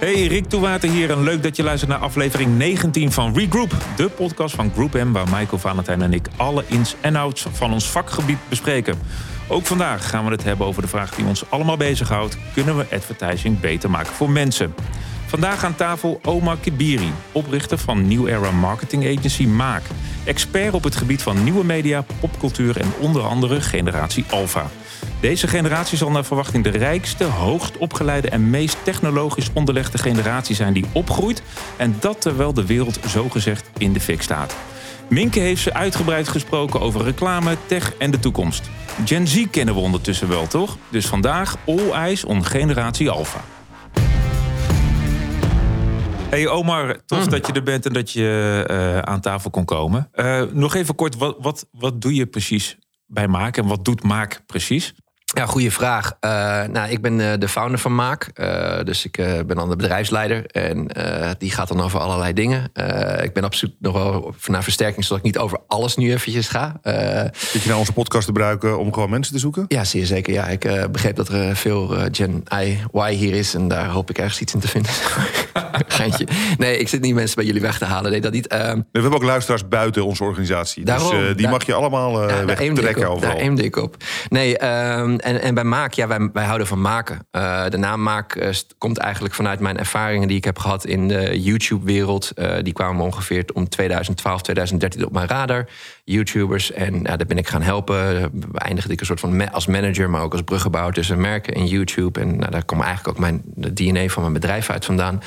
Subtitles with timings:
[0.00, 3.76] Hey, Rick Toewater hier en leuk dat je luistert naar aflevering 19 van Regroup.
[3.96, 7.72] De podcast van Group M waar Michael Valentijn en ik alle ins en outs van
[7.72, 8.98] ons vakgebied bespreken.
[9.48, 12.36] Ook vandaag gaan we het hebben over de vraag die ons allemaal bezighoudt.
[12.54, 14.74] Kunnen we advertising beter maken voor mensen?
[15.30, 19.82] Vandaag aan tafel Omar Kibiri, oprichter van New Era Marketing Agency Maak.
[20.24, 24.66] Expert op het gebied van nieuwe media, popcultuur en onder andere generatie Alpha.
[25.20, 30.72] Deze generatie zal naar verwachting de rijkste, hoogst opgeleide en meest technologisch onderlegde generatie zijn
[30.72, 31.42] die opgroeit.
[31.76, 34.56] En dat terwijl de wereld zogezegd in de fik staat.
[35.08, 38.70] Minke heeft ze uitgebreid gesproken over reclame, tech en de toekomst.
[39.04, 40.76] Gen Z kennen we ondertussen wel, toch?
[40.88, 43.44] Dus vandaag all eyes on generatie Alpha.
[46.30, 50.10] Hey Omar, tof dat je er bent en dat je uh, aan tafel kon komen.
[50.14, 54.02] Uh, nog even kort, wat, wat, wat doe je precies bij Maak en wat doet
[54.02, 54.94] Maak precies?
[55.36, 56.16] Ja, goede vraag.
[56.20, 56.30] Uh,
[56.72, 58.30] nou, ik ben uh, de founder van Maak.
[58.34, 59.16] Uh, dus ik
[59.46, 60.46] ben dan de bedrijfsleider.
[60.46, 60.88] En
[61.38, 62.64] die gaat dan over allerlei dingen.
[63.22, 66.80] ik ben absoluut nog wel naar versterking, zodat ik niet over alles nu eventjes ga.
[67.32, 69.64] Zit je nou onze podcast te gebruiken om gewoon mensen te zoeken?
[69.68, 70.32] Ja, zeer zeker.
[70.32, 73.54] Ja, ik begreep dat er veel Gen I, Y hier is.
[73.54, 74.92] En daar hoop ik ergens iets in te vinden.
[75.88, 76.26] Geintje.
[76.58, 78.10] Nee, ik zit niet mensen bij jullie weg te halen.
[78.10, 78.46] Nee, dat niet.
[78.46, 78.76] Ehm.
[78.76, 80.84] we hebben ook luisteraars buiten onze organisatie.
[80.84, 83.34] Daarom, dus die daar, mag je allemaal ja, wegtrekken overal.
[83.34, 83.96] Daar aimde ik op.
[84.28, 84.58] Nee,
[85.20, 87.26] en, en bij Maak, ja, wij, wij houden van maken.
[87.32, 91.08] Uh, de naam Maak uh, komt eigenlijk vanuit mijn ervaringen die ik heb gehad in
[91.08, 92.32] de YouTube-wereld.
[92.34, 95.68] Uh, die kwamen ongeveer om 2012, 2013 op mijn radar.
[96.04, 96.72] YouTubers.
[96.72, 98.30] En daar ben ik gaan helpen.
[98.54, 102.20] Eindigde ik een soort van als manager, maar ook als bruggenbouwer tussen merken en YouTube.
[102.20, 105.22] En nou, daar komt eigenlijk ook mijn de DNA van mijn bedrijf uit vandaan.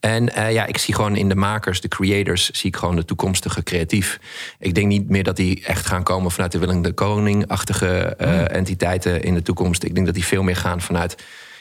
[0.00, 3.62] En ja, ik zie gewoon in de makers, de creators, zie ik gewoon de toekomstige
[3.62, 4.18] creatief.
[4.58, 8.26] Ik denk niet meer dat die echt gaan komen vanuit de Willem de Koning-achtige mm.
[8.26, 9.82] entiteiten in de toekomst.
[9.82, 11.16] Ik denk dat die veel meer gaan vanuit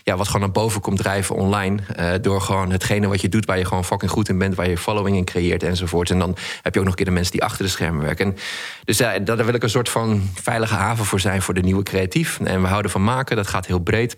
[0.07, 1.81] ja, wat gewoon naar boven komt drijven online.
[1.99, 4.69] Uh, door gewoon hetgene wat je doet, waar je gewoon fucking goed in bent, waar
[4.69, 6.09] je following in creëert enzovoort.
[6.09, 8.25] En dan heb je ook nog een keer de mensen die achter de schermen werken.
[8.25, 8.35] En
[8.83, 11.83] dus ja, daar wil ik een soort van veilige haven voor zijn voor de nieuwe
[11.83, 12.39] creatief.
[12.39, 14.17] En we houden van maken, dat gaat heel breed.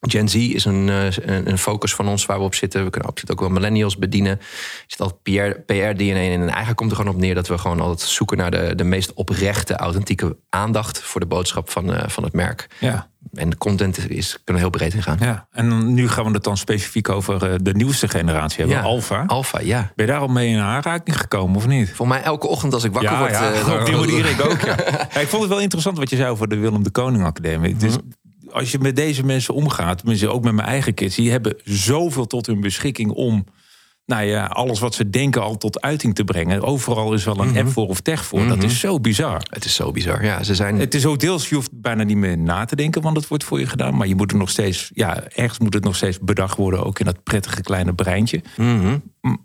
[0.00, 0.88] Gen Z is een,
[1.48, 2.84] een, focus van ons waar we op zitten.
[2.84, 4.38] We kunnen absoluut ook wel millennials bedienen.
[4.38, 6.40] Er zit al PR-DNA in.
[6.40, 8.84] En eigenlijk komt er gewoon op neer dat we gewoon altijd zoeken naar de, de
[8.84, 12.66] meest oprechte, authentieke aandacht voor de boodschap van, uh, van het merk.
[12.78, 13.08] Ja.
[13.34, 15.16] En de content is, kunnen heel breed in gaan.
[15.20, 18.82] Ja, en nu gaan we het dan specifiek over uh, de nieuwste generatie hebben, ja,
[18.82, 19.24] Alpha.
[19.26, 19.92] Alpha, ja.
[19.94, 21.92] Ben je daar al mee in aanraking gekomen of niet?
[21.94, 23.30] Voor mij elke ochtend als ik wakker ja, word.
[23.30, 24.60] Ja, uh, op die manier ik ook.
[24.60, 25.20] Ja.
[25.20, 27.76] ik vond het wel interessant wat je zei over de Willem de Koning Academie.
[27.76, 27.96] Dus
[28.52, 32.46] als je met deze mensen omgaat, ook met mijn eigen kids, die hebben zoveel tot
[32.46, 33.44] hun beschikking om
[34.10, 36.62] nou ja, alles wat ze denken al tot uiting te brengen.
[36.62, 38.46] Overal is wel een app voor of tech voor.
[38.46, 39.42] Dat is zo bizar.
[39.50, 40.42] Het is zo bizar, ja.
[40.42, 40.78] Ze zijn...
[40.78, 43.02] Het is ook deels, je hoeft bijna niet meer na te denken...
[43.02, 43.96] want het wordt voor je gedaan.
[43.96, 46.84] Maar je moet er nog steeds, ja, ergens moet het nog steeds bedacht worden...
[46.84, 48.42] ook in dat prettige kleine breintje.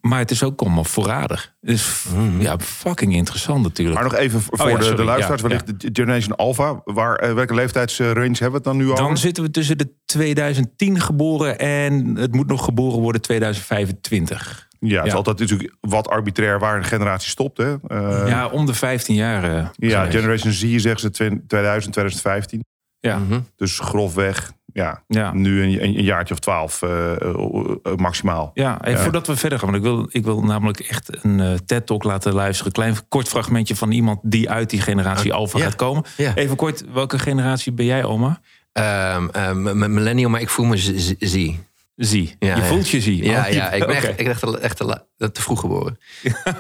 [0.02, 1.56] Maar het is ook allemaal voorradig.
[1.62, 2.06] Dus
[2.40, 3.96] ja, fucking interessant natuurlijk.
[4.00, 6.82] Maar nog even voor oh, ja, de, de, luisteraars, ja, wellicht de Generation Alpha.
[6.86, 8.96] Waar, uh, welke leeftijdsrange hebben we het dan nu al?
[8.96, 14.68] Dan zitten we tussen de 2010 geboren en het moet nog geboren worden 2025.
[14.80, 17.58] Ja, het is altijd natuurlijk wat arbitrair waar een generatie stopt.
[17.58, 17.76] Hè?
[17.88, 19.56] Uh, ja, om de 15 jaar.
[19.56, 21.10] Uh, ja, Generation Z zeggen ze
[21.48, 22.64] 2000, 2015.
[23.00, 23.18] Ja.
[23.18, 23.48] Mm -hmm.
[23.56, 25.34] Dus grofweg ja, ja.
[25.34, 28.52] nu een, een, jaartje of twaalf uh, uh, maximaal.
[28.54, 32.04] Ja, voordat we verder gaan, want ik wil, ik wil namelijk echt een uh, TED-talk
[32.04, 32.66] laten luisteren.
[32.66, 36.04] Een klein kort fragmentje van iemand die uit die generatie Alpha gaat komen.
[36.18, 38.42] Even kort, welke generatie ben jij, oma?
[38.74, 40.78] Um, millennial, maar ik voel me
[41.20, 41.60] zie.
[41.96, 42.36] Zie.
[42.40, 43.24] Ja, je voelt je zie.
[43.24, 43.72] Ja, ja.
[43.72, 46.00] ik ben echt, ik echt, echt te, te, vroeg geboren.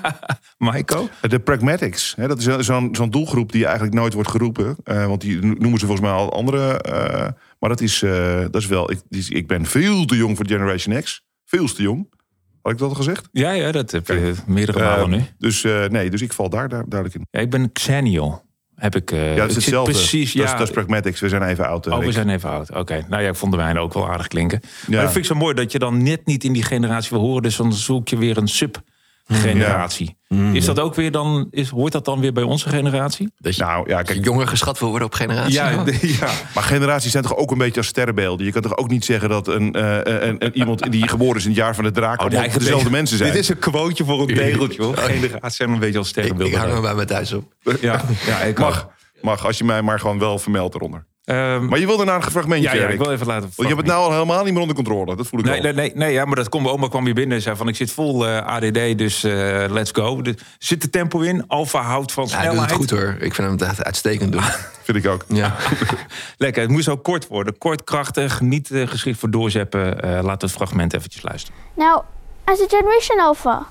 [0.57, 1.09] Michael?
[1.21, 2.13] De pragmatics.
[2.17, 4.77] Hè, dat is zo'n zo'n doelgroep die eigenlijk nooit wordt geroepen.
[4.85, 6.85] Uh, want die noemen ze volgens mij al andere.
[6.89, 7.27] Uh,
[7.65, 8.91] maar dat is, uh, dat is wel.
[8.91, 11.21] Ik, ik ben veel te jong voor Generation X.
[11.45, 12.13] Veel te jong.
[12.61, 13.29] Had ik dat al gezegd?
[13.31, 15.23] Ja, ja dat heb je meerdere malen nu.
[15.37, 17.27] Dus nee, dus ik val daar, daar duidelijk in.
[17.31, 18.43] Ja, ik ben Xennial
[18.75, 19.11] heb ik.
[19.11, 19.91] Uh, ja, het is hetzelfde.
[19.91, 20.39] Precies, ja.
[20.39, 21.19] Dat is, dat is pragmatics.
[21.19, 21.87] We zijn even oud.
[21.87, 22.75] Oh, we zijn even oud.
[22.75, 23.05] Oké.
[23.09, 24.59] Nou ja, ik vond de mijne ook wel aardig klinken.
[24.61, 24.69] Ja.
[24.87, 27.19] Maar dat vind ik zo mooi dat je dan net niet in die generatie wil
[27.19, 27.43] horen.
[27.43, 28.81] Dus dan zoek je weer een sub
[29.27, 30.17] generatie.
[30.27, 33.31] Mm, is dat ook weer dan, is, hoort dat dan weer bij onze generatie?
[33.37, 35.53] Dat je nou, ja, kijk, jonger geschat wil worden op generatie.
[35.53, 35.69] Ja,
[36.01, 38.45] ja, maar generaties zijn toch ook een beetje als sterrenbeelden.
[38.45, 41.43] Je kan toch ook niet zeggen dat een, uh, een, een iemand die geboren is
[41.43, 43.31] in het jaar van de draak oh, de dezelfde mensen zijn.
[43.31, 44.83] Dit is een quoteje voor een tegeltje.
[44.83, 44.97] Hoor.
[44.97, 46.47] Generaties zijn een beetje als sterrenbeelden.
[46.47, 47.53] Ik, ik hang er bij mijn thuis op.
[47.81, 48.89] Ja, ja ik mag,
[49.21, 51.05] mag, als je mij maar gewoon wel vermeldt eronder.
[51.25, 53.41] Ehm, Maar je wilde naar een fragmentje, ja, ja, ik wil even laten.
[53.55, 55.15] Want je hebt het nou al helemaal niet meer onder controle.
[55.15, 55.61] Dat voel ik Nee, al.
[55.63, 56.63] nee, nee, nee, ja, maar dat komt.
[56.63, 57.67] Mijn oma kwam hier binnen en zei van...
[57.67, 60.21] ik zit vol eh, ADD, dus eh, let's go.
[60.23, 61.47] Er zit de tempo in.
[61.47, 62.71] Alfa houdt van Ja, hij doet snelheid.
[62.71, 63.09] het goed hoor.
[63.19, 64.41] Ik vind hem het echt uitstekend doen.
[64.85, 65.25] Vind ik ook.
[65.27, 65.55] Ja.
[66.37, 67.57] Lekker, het moest ook kort worden.
[67.57, 70.01] Kort, krachtig, niet eh, geschikt voor doorzeppen.
[70.01, 71.59] Eh laten we het fragment eventjes luisteren.
[71.73, 72.01] Now,
[72.43, 73.65] as a Generation Alpha,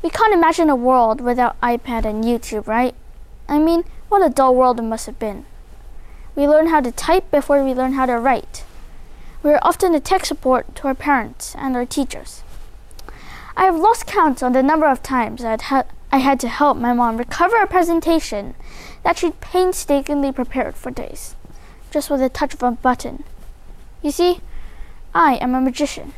[0.00, 2.92] we can't imagine a world without iPad and YouTube, right?
[3.50, 5.44] I mean, what a dull world it must have been.
[6.36, 8.64] We learn how to type before we learn how to write.
[9.42, 12.42] We are often a tech support to our parents and our teachers.
[13.56, 16.76] I have lost count on the number of times I'd ha- I had to help
[16.76, 18.54] my mom recover a presentation
[19.02, 21.34] that she'd painstakingly prepared for days,
[21.90, 23.24] just with a touch of a button.
[24.02, 24.40] You see,
[25.14, 26.14] I am a magician.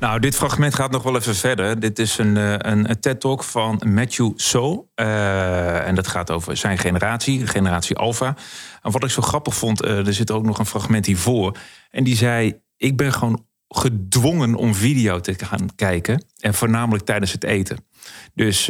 [0.00, 1.80] Nou, dit fragment gaat nog wel even verder.
[1.80, 4.88] Dit is een, eh, een, een TED-talk van Matthew So.
[4.94, 8.36] Eh, en dat gaat over zijn generatie, generatie Alpha.
[8.82, 11.56] En wat ik zo grappig vond, eh, er zit ook nog een fragment hiervoor.
[11.90, 16.24] En die zei, ik ben gewoon gedwongen om video te gaan kijken.
[16.40, 17.86] En voornamelijk tijdens het eten.
[18.34, 18.66] Dus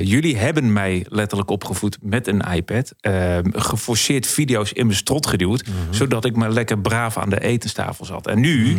[0.00, 2.92] jullie hebben mij letterlijk opgevoed met een iPad.
[3.52, 5.64] geforceerd video's in mijn strot geduwd.
[5.90, 8.26] Zodat ik maar lekker braaf aan de etenstafel zat.
[8.26, 8.76] En nu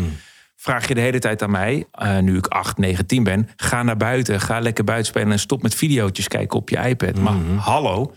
[0.62, 3.84] vraag je de hele tijd aan mij, eh, nu ik 8, 9, 10 ben, ga
[3.84, 7.20] naar buiten, ga lekker buiten spelen en stop met video's kijken op je iPad.
[7.20, 8.14] Maar hallo,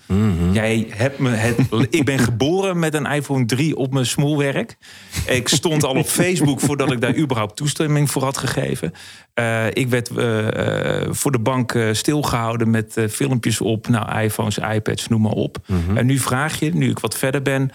[0.53, 1.57] jij hebt me het.
[1.91, 4.77] ik ben geboren met een iPhone 3 op mijn smoelwerk.
[5.27, 8.93] Ik stond al op Facebook voordat ik daar überhaupt toestemming voor had gegeven.
[9.35, 15.09] Eh, ik werd eh, voor de bank eh, stilgehouden met filmpjes op, nou, iPhones, iPads,
[15.09, 15.59] noem maar op.
[15.95, 17.71] En nu vraag je, nu ik wat verder ben,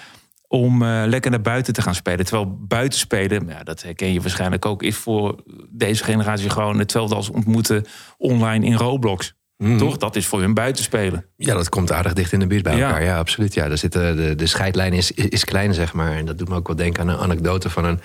[0.47, 2.25] om eh, lekker naar buiten te gaan spelen.
[2.25, 7.15] Terwijl buiten spelen, ja, dat herken je waarschijnlijk ook, is voor deze generatie gewoon hetzelfde
[7.15, 7.85] als ontmoeten
[8.17, 9.35] online in Roblox.
[9.77, 9.97] Toch?
[9.97, 11.25] Dat is voor hun buiten spelen.
[11.35, 13.03] Ja, dat komt aardig dicht in de buurt bij elkaar.
[13.03, 13.53] Ja, absoluut.
[13.53, 16.11] Ja, daar de, de scheidlijn is, is klein, zeg maar.
[16.11, 17.99] En dat doet me ook wel denken aan een anekdote van een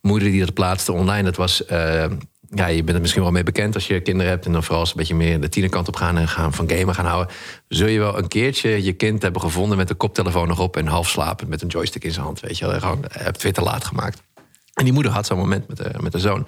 [0.00, 1.22] moeder die dat plaatste online.
[1.22, 2.04] Dat was, eh,
[2.50, 4.46] ja, je bent er misschien wel mee bekend als je kinderen hebt...
[4.46, 6.18] en dan vooral als een beetje meer de tienerkant op gaan...
[6.18, 7.34] en gaan van gamen gaan houden.
[7.68, 10.76] Zul je wel een keertje je kind hebben gevonden met de koptelefoon nog op...
[10.76, 12.80] en half slapend met een joystick in zijn hand, weet je wel.
[12.80, 14.22] Gewoon, eh, hebt Twitter laat gemaakt.
[14.74, 16.46] En die moeder had zo'n moment met de, met de zoon.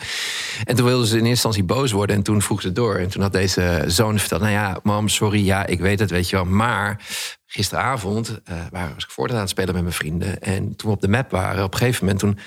[0.65, 2.17] En toen wilde ze in eerste instantie boos worden.
[2.17, 2.95] En toen vroeg ze door.
[2.97, 4.41] En toen had deze zoon verteld...
[4.41, 6.45] nou ja, mam, sorry, ja, ik weet het, weet je wel.
[6.45, 7.01] Maar
[7.47, 10.41] gisteravond eh waren, was ik voort aan het spelen met mijn vrienden.
[10.43, 12.21] En toen we op de map waren, op een gegeven moment...
[12.21, 12.39] toen,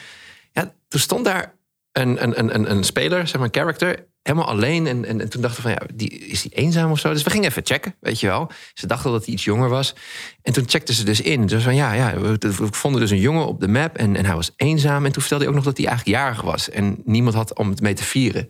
[0.51, 1.57] ja, toen stond daar
[1.99, 4.07] een, een, een, een, speler, zeg maar een character...
[4.21, 4.87] helemaal alleen.
[4.87, 7.13] En, en, en toen dachten we van, ja, die, is die eenzaam of zo?
[7.13, 8.51] Dus we gingen even checken, weet je wel.
[8.73, 9.95] Ze dachten dat hij iets jonger was.
[10.41, 11.45] En toen checkten ze dus in.
[11.45, 13.97] Dus van, ja, ja we, we vonden dus een jongen op de map...
[13.97, 15.05] En, en hij was eenzaam.
[15.05, 16.69] En toen vertelde hij ook nog dat hij eigenlijk jarig was.
[16.69, 18.49] En niemand had om het mee te vieren.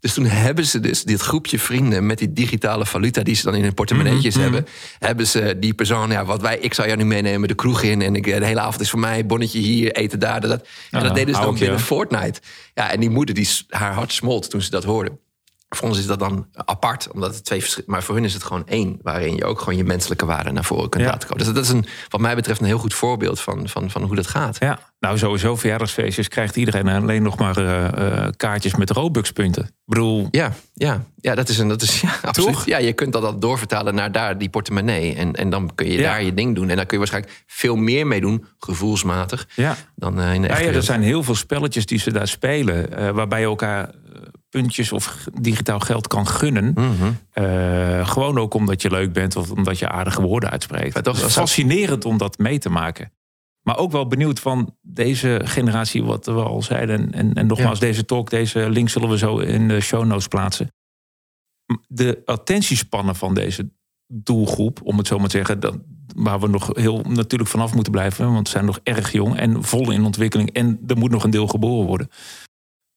[0.00, 3.54] Dus toen hebben ze dus dit groepje vrienden met die digitale valuta die ze dan
[3.54, 4.66] in hun portemonneetjes hebben,
[4.98, 8.02] hebben ze die persoon, ja, wat wij, ik zou jou nu meenemen de kroeg in
[8.02, 10.50] en ik, de hele avond is voor mij, bonnetje hier, eten daar, dat.
[10.50, 11.84] En Ja, dat deden ze dan binnen ja.
[11.84, 12.40] Fortnite.
[12.74, 15.18] Ja, en die moeder die haar hart smolt toen ze dat hoorde.
[15.68, 17.64] Vonden ze dat dan apart, omdat het twee.
[17.86, 20.64] Maar voor hun is het gewoon één, waarin je ook gewoon je menselijke waarde naar
[20.64, 21.10] voren kunt Ja.
[21.10, 21.44] laten komen.
[21.44, 24.14] Dus dat is een, wat mij betreft, een heel goed voorbeeld van, van, van hoe
[24.16, 24.56] dat gaat.
[24.60, 29.62] Ja, nou sowieso verjaardagsfeestjes krijgt iedereen alleen nog maar eh, eh, kaartjes met Robux-punten.
[29.64, 32.52] Ik bedoel, Ja, ja, ja, dat is een, dat is ja, absoluut.
[32.52, 32.66] Toch?
[32.66, 35.98] Ja, je kunt dat dan doorvertalen naar daar die portemonnee en en dan kun je
[35.98, 36.02] Ja.
[36.02, 39.76] daar je ding doen en daar kun je waarschijnlijk veel meer mee doen, gevoelsmatig, ja.
[39.94, 42.28] dan eh, in de Ja, echte ja, er zijn heel veel spelletjes die ze daar
[42.28, 43.90] spelen, waarbij je elkaar
[44.60, 46.72] puntjes of digitaal geld kan gunnen.
[46.74, 47.12] Mhm.
[47.30, 50.94] Eh, gewoon ook omdat je leuk bent of omdat je aardige woorden uitspreekt.
[50.94, 53.12] Maar Het is fascinerend om dat mee te maken.
[53.62, 57.00] Maar ook wel benieuwd van deze generatie, wat we al zeiden.
[57.00, 60.28] En, en, en nogmaals, deze talk, deze link zullen we zo in de show notes
[60.28, 60.72] plaatsen.
[61.88, 63.70] De attentiespannen van deze
[64.06, 65.78] doelgroep, om het zo maar te zeggen, dat,
[66.14, 69.64] waar we nog heel natuurlijk vanaf moeten blijven, want ze zijn nog erg jong en
[69.64, 72.08] vol in ontwikkeling en er moet nog een deel geboren worden.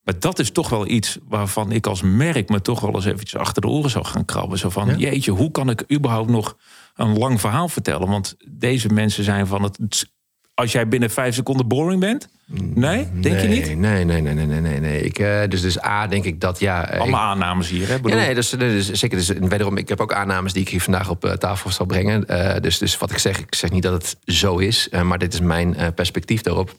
[0.04, 3.36] Maar dat is toch wel iets waarvan ik als merk me toch wel eens eventjes
[3.42, 4.58] achter de oren zou gaan krabben.
[4.58, 4.96] Zo van, Ja.
[4.96, 6.58] jeetje, hoe kan ik überhaupt nog
[6.96, 8.08] een lang verhaal vertellen?
[8.10, 10.08] Want deze mensen zijn van het...
[10.54, 12.28] Als jij binnen vijf seconden boring bent?
[12.74, 13.08] Nee?
[13.22, 13.66] Denk je niet?
[13.78, 14.80] Nee, nee, nee, nee, nee, nee.
[14.80, 15.02] nee.
[15.02, 16.88] Ik, eh, dus, dus A, denk ik dat ja.
[16.88, 17.94] eh, ik- Allemaal aannames hier, hè?
[18.04, 19.18] Ja, nee, dus, dus, zeker.
[19.18, 22.28] Dus, wederom, ik heb ook aannames die ik hier vandaag op eh, tafel zal brengen.
[22.28, 25.18] Eh, dus, dus wat ik zeg, ik zeg niet dat het zo is, eh, maar
[25.18, 26.74] dit is mijn eh, perspectief daarop.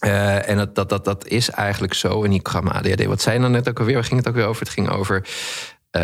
[0.00, 3.04] Eh, en dat, dat, dat, dat is eigenlijk zo in die programma ADHD.
[3.04, 3.94] Wat zei je nou net ook alweer?
[3.94, 4.62] Waar ging het ook weer over?
[4.62, 5.26] Het ging over
[5.90, 6.02] eh,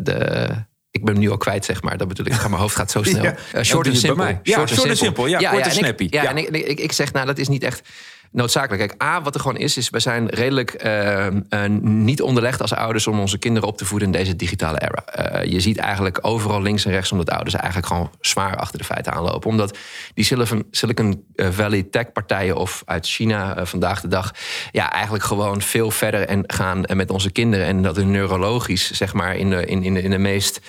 [0.00, 0.48] de...
[0.90, 1.96] Ik ben hem nu al kwijt, zeg maar.
[1.96, 2.32] Dat bedoel ik.
[2.32, 3.22] Mijn hoofd gaat zo snel.
[3.22, 4.14] Ja, Eh, short simple.
[4.14, 4.40] mij.
[4.42, 5.28] Ja, short and simple.
[5.28, 6.06] Ja, kort en en snappy.
[6.10, 6.28] Ja, Ja.
[6.30, 7.88] en ik, ik, ik zeg, nou, dat is niet echt...
[8.32, 8.88] noodzakelijk.
[8.88, 11.32] Kijk, A, wat er gewoon is, is wij zijn redelijk eh, eh,
[11.80, 15.04] niet onderlegd als ouders om onze kinderen op te voeden in deze digitale era.
[15.04, 18.84] Eh, je ziet eigenlijk overal links en rechts omdat ouders eigenlijk gewoon zwaar achter de
[18.84, 19.50] feiten aanlopen.
[19.50, 19.78] Omdat
[20.14, 20.24] die
[20.70, 24.34] Silicon, Valley tech partijen of uit China vandaag de dag
[24.70, 27.66] ja, eigenlijk gewoon veel verder en gaan met onze kinderen.
[27.66, 30.60] En dat hun neurologisch, zeg maar, in de, in, in, in de meest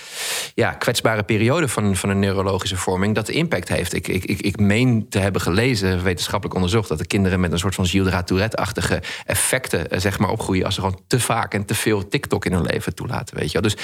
[0.55, 3.93] ja, kwetsbare periode van, van een neurologische vorming, dat impact heeft.
[3.93, 7.59] Ik, ik, ik, ik meen te hebben gelezen, wetenschappelijk onderzocht, dat de kinderen met een
[7.59, 11.53] soort van Gilles de Tourette-achtige effecten eh, zeg maar, opgroeien als ze gewoon te vaak
[11.53, 13.37] en te veel TikTok in hun leven toelaten.
[13.37, 13.71] Weet je wel.
[13.71, 13.75] Dus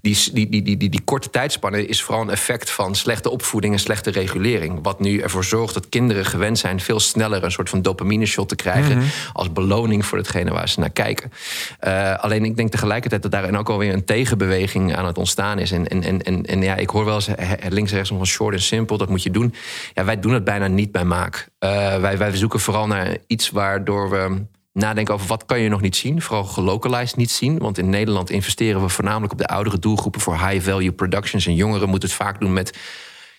[0.00, 3.72] die, die, die, die, die, die korte tijdspanne is vooral een effect van slechte opvoeding
[3.72, 4.78] en slechte regulering.
[4.82, 8.48] Wat nu ervoor zorgt dat kinderen gewend zijn veel sneller een soort van dopamine shot
[8.48, 9.06] te krijgen mhm.
[9.32, 11.32] als beloning voor hetgene waar ze naar kijken.
[11.80, 15.70] Uh, alleen ik denk tegelijkertijd dat daarin ook alweer een tegenbeweging aan het ontstaan is.
[15.72, 17.28] En, en, en, en, en ja, ik hoor wel eens
[17.68, 19.54] links en rechts van short en simpel, dat moet je doen.
[19.94, 21.50] Ja, wij doen het bijna niet bij Maak.
[21.64, 25.80] Uh, wij, wij zoeken vooral naar iets waardoor we nadenken over wat kan je nog
[25.80, 26.22] niet zien.
[26.22, 27.58] Vooral gelocalized niet zien.
[27.58, 31.46] Want in Nederland investeren we voornamelijk op de oudere doelgroepen voor high-value productions.
[31.46, 32.78] En jongeren moeten het vaak doen met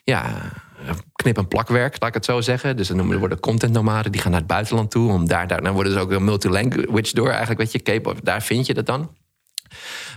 [0.03, 0.51] ja,
[1.13, 2.77] knip- en plakwerk, laat ik het zo zeggen.
[2.77, 4.12] Dus dan worden content nomaden.
[4.12, 5.12] Die gaan naar het buitenland toe.
[5.12, 7.30] Om daar, daar, dan worden ze ook multilanguage door.
[7.30, 9.10] Eigenlijk weet je, daar vind je dat dan.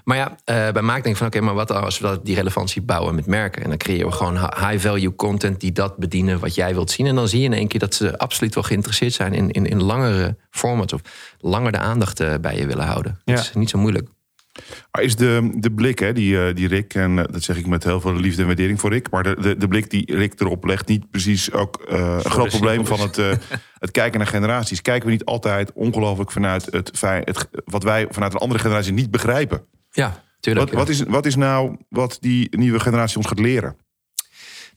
[0.05, 2.83] Maar ja, uh, bij Maak denk ik van oké, maar wat als we die relevantie
[2.83, 3.63] bouwen met merken?
[3.63, 7.07] En dan creëren we gewoon high-value content die dat bedienen wat jij wilt zien.
[7.07, 9.67] En dan zie je in één keer dat ze absoluut wel geïnteresseerd zijn in, in,
[9.67, 11.01] in langere formats of
[11.41, 13.21] langer de aandacht uh, bij je willen houden.
[13.25, 13.35] Ja.
[13.35, 14.09] Dat is niet zo moeilijk.
[14.91, 17.85] Maar is de, de blik, hè, die, uh, die Rick, en dat zeg ik met
[17.85, 20.65] heel veel liefde en waardering voor Rick, maar de, de, de blik die Rick erop
[20.65, 23.17] legt, niet precies ook een groot probleem van het,
[23.85, 24.83] het kijken naar generaties.
[24.83, 29.11] Kijken we niet altijd ongelooflijk vanuit het, het, wat wij vanuit een andere generatie niet
[29.11, 29.65] begrijpen?
[29.91, 30.71] Ja, tuurlijk.
[30.71, 33.77] Wat, wat, is, wat is nou wat die nieuwe generatie ons gaat leren?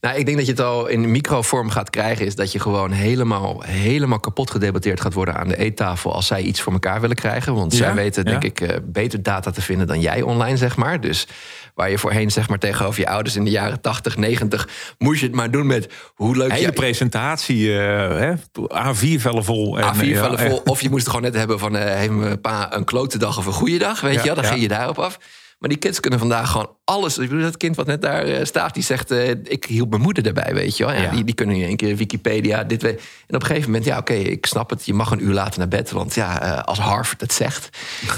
[0.00, 2.90] Nou, ik denk dat je het al in microvorm gaat krijgen, is dat je gewoon
[2.90, 7.16] helemaal, helemaal kapot gedebatteerd gaat worden aan de eettafel als zij iets voor elkaar willen
[7.16, 7.54] krijgen.
[7.54, 11.00] Want zij weten, denk ik, eh, beter data te vinden dan jij online, zeg maar.
[11.00, 11.26] Dus
[11.74, 15.26] waar je voorheen, zeg maar, tegenover je ouders in de jaren 80, 90, moest je
[15.26, 16.72] het maar doen met hoe leuk Hele je...
[16.72, 18.32] presentatie, uh,
[18.72, 19.78] A4-vellen vol.
[19.78, 20.60] A4-vellen vol.
[20.64, 23.38] Of je moest het gewoon net hebben van, uh, heeft mijn pa een klote dag
[23.38, 25.18] of een goede dag, weet je Dan ging je daarop af.
[25.60, 27.18] Maar die kids kunnen vandaag gewoon alles.
[27.18, 30.02] Ik bedoel, dat kind wat net daar uh, staat, die zegt: uh, Ik hielp mijn
[30.02, 30.94] moeder erbij, weet je wel.
[30.94, 32.64] Ja, Die, die kunnen in één keer Wikipedia.
[32.64, 32.94] Dit, en
[33.28, 34.86] op een gegeven moment, ja, oké, ik snap het.
[34.86, 35.90] Je mag een uur later naar bed.
[35.90, 37.68] Want ja, uh, als Harvard het zegt,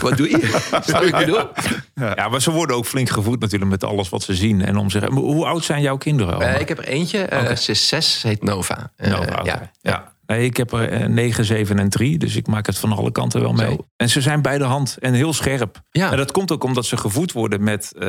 [0.00, 0.60] wat doe je?
[0.86, 1.48] Snap ik bedoel?
[1.94, 2.12] Ja.
[2.16, 4.64] ja, maar ze worden ook flink gevoed natuurlijk met alles wat ze zien.
[4.64, 6.60] En om zich, hoe oud zijn jouw kinderen?
[6.60, 7.22] ik heb er eentje.
[7.22, 7.56] Okay.
[7.56, 8.90] Ze is zes, heet Nova.
[8.96, 9.70] Nova ja.
[9.80, 10.11] ja.
[10.26, 12.18] Nee, ik heb er 9, eh, 7 en 3.
[12.18, 13.70] Dus ik maak het van alle kanten wel mee.
[13.70, 13.86] Zo.
[13.96, 15.82] En ze zijn bij de hand en heel scherp.
[15.90, 16.10] Ja.
[16.10, 18.00] En dat komt ook omdat ze gevoed worden met uh,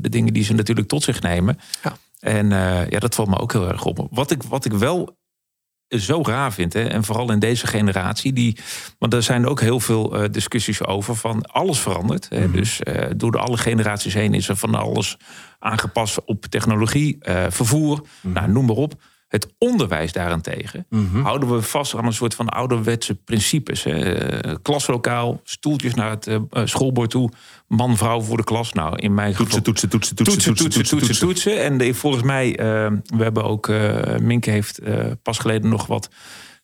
[0.00, 1.58] de dingen die ze natuurlijk tot zich nemen.
[1.82, 1.96] Ja.
[2.18, 4.06] En uh, ja, dat valt me ook heel erg op.
[4.10, 5.20] Wat ik, wat ik wel
[5.88, 8.58] zo raar vind, hè, en vooral in deze generatie, die,
[8.98, 12.28] want er zijn ook heel veel uh, discussies over van alles verandert.
[12.28, 12.52] Hè, mm -hmm.
[12.52, 12.80] Dus
[13.16, 15.16] door de alle generaties heen is er van alles
[15.58, 18.32] aangepast op technologie, vervoer, mm -hmm.
[18.32, 18.94] nou, noem maar op.
[19.32, 23.84] Het onderwijs daarentegen mm houden we vast aan een soort van ouderwetse principes.
[23.84, 24.58] Hè.
[24.62, 27.30] Klaslokaal, stoeltjes naar het uh, schoolbord toe,
[27.68, 28.72] man, vrouw voor de klas.
[28.72, 31.62] Nou, in mijn toetsen, geval, toetsen, toetsen, toetsen, toetsen, toetsen, toetsen, toetsen.
[31.62, 32.56] En de, volgens mij, uh,
[33.16, 34.80] we hebben ook, uh, Minke heeft
[35.22, 36.08] pas geleden nog wat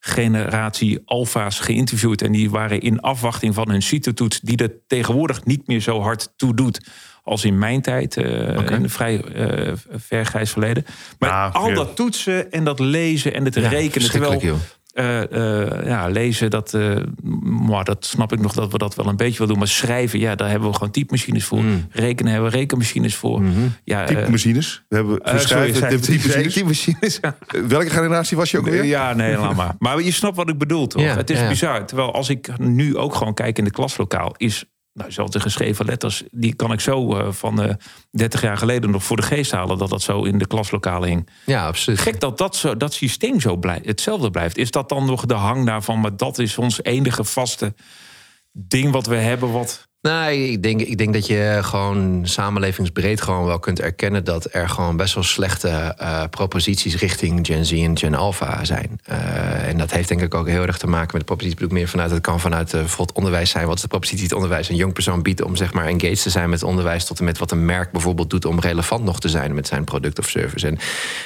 [0.00, 2.22] generatie alfa's geïnterviewd.
[2.22, 6.32] En die waren in afwachting van hun CITO-toets, die er tegenwoordig niet meer zo hard
[6.36, 6.80] toe doet
[7.28, 8.76] als in mijn tijd, uh, okay.
[8.76, 10.84] in een vrij uh, ver grijs verleden.
[11.18, 14.10] Maar ah, al dat toetsen en dat lezen en het ja, rekenen.
[14.10, 14.42] Terwijl,
[14.94, 16.78] uh, ja, lezen, dat,
[17.42, 19.58] maar dat snap ik nog dat we dat wel een beetje wel doen.
[19.58, 21.62] Maar schrijven, ja, daar hebben we gewoon typemachines voor.
[21.62, 21.86] Mm.
[21.90, 23.40] Rekenen hebben we rekenmachines voor.
[23.40, 23.74] Mm -hmm.
[23.84, 24.84] ja, typemachines?
[24.88, 26.00] We hebben uh, schrijven,
[26.50, 27.20] typemachines.
[27.68, 28.84] Welke generatie was je ook weer?
[28.84, 29.74] Ja, nee, laat maar.
[29.88, 31.02] Maar je snapt wat ik bedoel, toch?
[31.02, 31.48] Ja, het is ja.
[31.48, 31.86] bizar.
[31.86, 34.34] Terwijl als ik nu ook gewoon kijk in de klaslokaal...
[34.36, 34.64] is
[34.98, 37.72] nou, zelfs de geschreven letters, die kan ik zo uh, van uh,
[38.10, 41.28] 30 jaar geleden nog voor de geest halen dat dat zo in de klaslokalen hing.
[41.46, 42.00] Ja, absoluut.
[42.00, 44.56] Gek dat dat, zo, dat systeem zo blij, hetzelfde blijft.
[44.58, 46.00] Is dat dan nog de hang daarvan?
[46.00, 47.74] Maar dat is ons enige vaste
[48.52, 53.44] ding wat we hebben, wat Nee, ik denk, ik denk dat je gewoon samenlevingsbreed gewoon
[53.44, 57.98] wel kunt erkennen dat er gewoon best wel slechte uh, proposities richting Gen Z en
[57.98, 59.00] Gen Alpha zijn.
[59.10, 61.64] Uh, en dat heeft denk ik ook heel erg te maken met de propositie.
[61.64, 63.66] Ik meer vanuit het kan vanuit uh, bijvoorbeeld onderwijs zijn.
[63.66, 66.22] Wat is de propositie die het onderwijs een jong persoon biedt om zeg maar engaged
[66.22, 69.04] te zijn met het onderwijs, tot en met wat een merk bijvoorbeeld doet om relevant
[69.04, 70.66] nog te zijn met zijn product of service.
[70.66, 70.78] En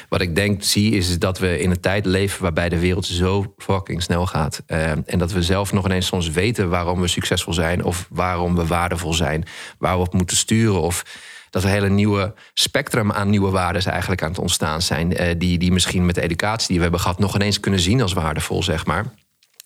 [0.09, 3.55] wat ik denk zie is dat we in een tijd leven waarbij de wereld zo
[3.57, 4.62] fucking snel gaat.
[4.67, 8.62] en dat we zelf nog ineens soms weten waarom we succesvol zijn of waarom we
[8.66, 9.45] waardevol zijn,
[9.78, 10.81] waar we op moeten sturen.
[10.81, 11.04] Of
[11.50, 15.16] dat er hele nieuwe spectrum aan nieuwe waarden eigenlijk aan het ontstaan zijn.
[15.16, 18.02] Eh, die, die misschien met de educatie die we hebben gehad nog ineens kunnen zien
[18.02, 19.04] als waardevol, zeg maar.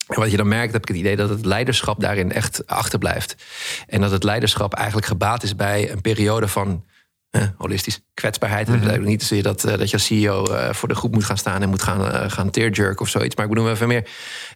[0.06, 3.36] En wat je dan merkt, heb ik het idee dat het leiderschap daarin echt achterblijft.
[3.86, 6.84] En dat het leiderschap eigenlijk gebaat is bij een periode van
[7.56, 8.68] holistisch kwetsbaarheid.
[8.68, 9.04] Mm -hmm.
[9.04, 11.68] niet zozeer dat, dat je als CEO uh, voor de groep moet gaan staan en
[11.68, 13.34] moet gaan, gaan tearjerk of zoiets.
[13.36, 14.08] Maar ik bedoel even meer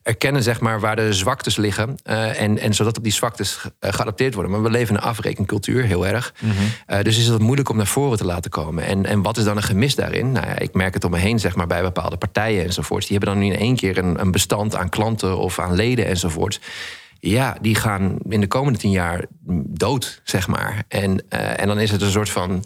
[0.02, 1.96] erkennen zeg maar, waar de zwaktes liggen.
[2.04, 4.52] En, en zodat op die zwaktes geadapteerd worden.
[4.52, 6.34] Maar we leven in een afrekencultuur, heel erg.
[6.40, 7.02] Mm -hmm.
[7.02, 8.84] dus is het moeilijk om naar voren te laten komen.
[8.84, 10.32] En, en wat is dan een gemis daarin?
[10.32, 13.06] Nou ja, ik merk het om me heen zeg maar, bij bepaalde partijen enzovoorts.
[13.06, 16.60] Die hebben dan in één keer een, een bestand aan klanten of aan leden enzovoorts
[17.20, 19.24] ja, die gaan in de komende tien jaar
[19.66, 20.84] dood, zeg maar.
[20.88, 22.64] En, uh, en dan is het een soort van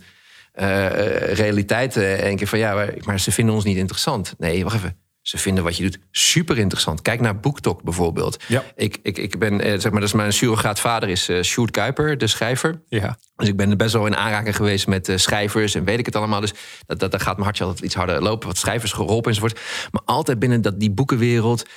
[0.54, 0.87] uh,
[1.32, 1.96] realiteit.
[1.96, 4.34] Uh, een keer van ja, maar ze vinden ons niet interessant.
[4.38, 4.96] Nee, wacht even.
[5.23, 7.02] Ze vinden wat je doet super interessant.
[7.02, 8.42] Kijk naar BookTok bijvoorbeeld.
[8.46, 8.62] Ja.
[8.76, 12.26] Ik, ik, ik ben, zeg maar, dat is mijn surrogaatvader is uh, Sjoerd Kuiper, de
[12.26, 12.82] schrijver.
[12.88, 13.18] Ja.
[13.37, 16.16] Dus ik ben best wel in aanraking geweest met uh, schrijvers en weet ik het
[16.16, 16.40] allemaal.
[16.40, 16.52] Dus
[16.87, 18.49] dat, dat, dat gaat mijn hartje altijd iets harder lopen.
[18.49, 19.61] Wat schrijvers geholpen enzovoort.
[19.90, 21.68] Maar altijd binnen dat, die boekenwereld.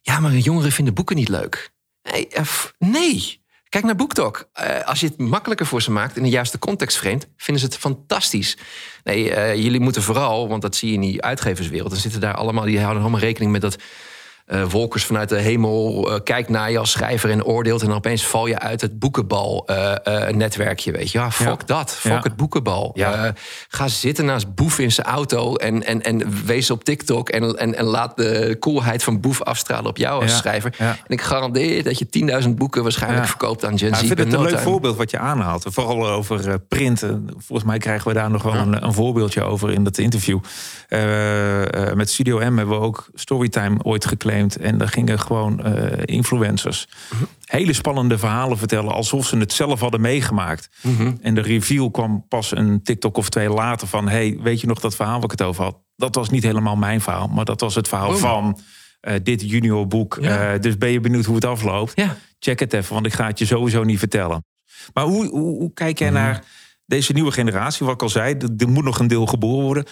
[0.00, 1.72] Ja, maar jongeren vinden boeken niet leuk.
[2.12, 2.28] Nee,
[2.78, 3.42] nee.
[3.68, 4.48] Kijk naar BookTok.
[4.60, 7.68] Uh, als je het makkelijker voor ze maakt in de juiste context vreemd, vinden ze
[7.68, 8.56] het fantastisch.
[9.04, 12.34] Nee, uh, jullie moeten vooral, want dat zie je in die uitgeverswereld, dan zitten daar
[12.34, 13.76] allemaal, die houden allemaal rekening met dat
[14.46, 17.80] uh, wolkers vanuit de hemel uh, kijkt naar je als schrijver en oordeelt.
[17.80, 20.92] En dan opeens val je uit het boekenbal-netwerkje.
[20.92, 21.66] weet je, ja, fuck ja.
[21.66, 21.92] dat.
[21.92, 22.20] Fuck ja.
[22.22, 22.90] het boekenbal.
[22.94, 23.34] Ja.
[23.68, 27.28] Ga zitten naast Boef in zijn auto en, en, en wees op TikTok.
[27.28, 30.74] En, en, en laat de coolheid van Boef afstralen op jou als schrijver.
[30.78, 34.00] En ik garandeer dat je 10.000 boeken waarschijnlijk verkoopt aan Gen Z.
[34.00, 35.66] ik vind het een leuk voorbeeld wat je aanhaalt.
[35.68, 37.26] Vooral over printen.
[37.36, 40.38] Volgens mij krijgen we daar nog wel een, een, voorbeeldje over in dat interview.
[41.94, 44.56] met Studio M hebben we ook Storytime ooit geclaimd.
[44.56, 47.24] En daar gingen gewoon uh, influencers Mhm.
[47.44, 48.92] hele spannende verhalen vertellen.
[48.92, 50.68] alsof ze het zelf hadden meegemaakt.
[50.82, 51.12] Mhm.
[51.20, 54.80] En de reveal kwam pas een TikTok of twee later van: hey, weet je nog
[54.80, 55.76] dat verhaal waar ik het over had?
[55.96, 58.16] Dat was niet helemaal mijn verhaal, maar dat was het verhaal Oh.
[58.16, 58.58] van
[59.08, 60.18] uh, dit juniorboek.
[60.20, 60.54] Ja.
[60.54, 61.92] Uh, dus ben je benieuwd hoe het afloopt?
[61.94, 62.16] Ja.
[62.38, 64.44] Check het even, want ik ga het je sowieso niet vertellen.
[64.94, 66.16] Maar hoe, hoe, hoe kijk jij Mhm.
[66.18, 66.44] naar
[66.86, 67.86] deze nieuwe generatie?
[67.86, 69.84] Wat ik al zei, er er moet nog een deel geboren worden.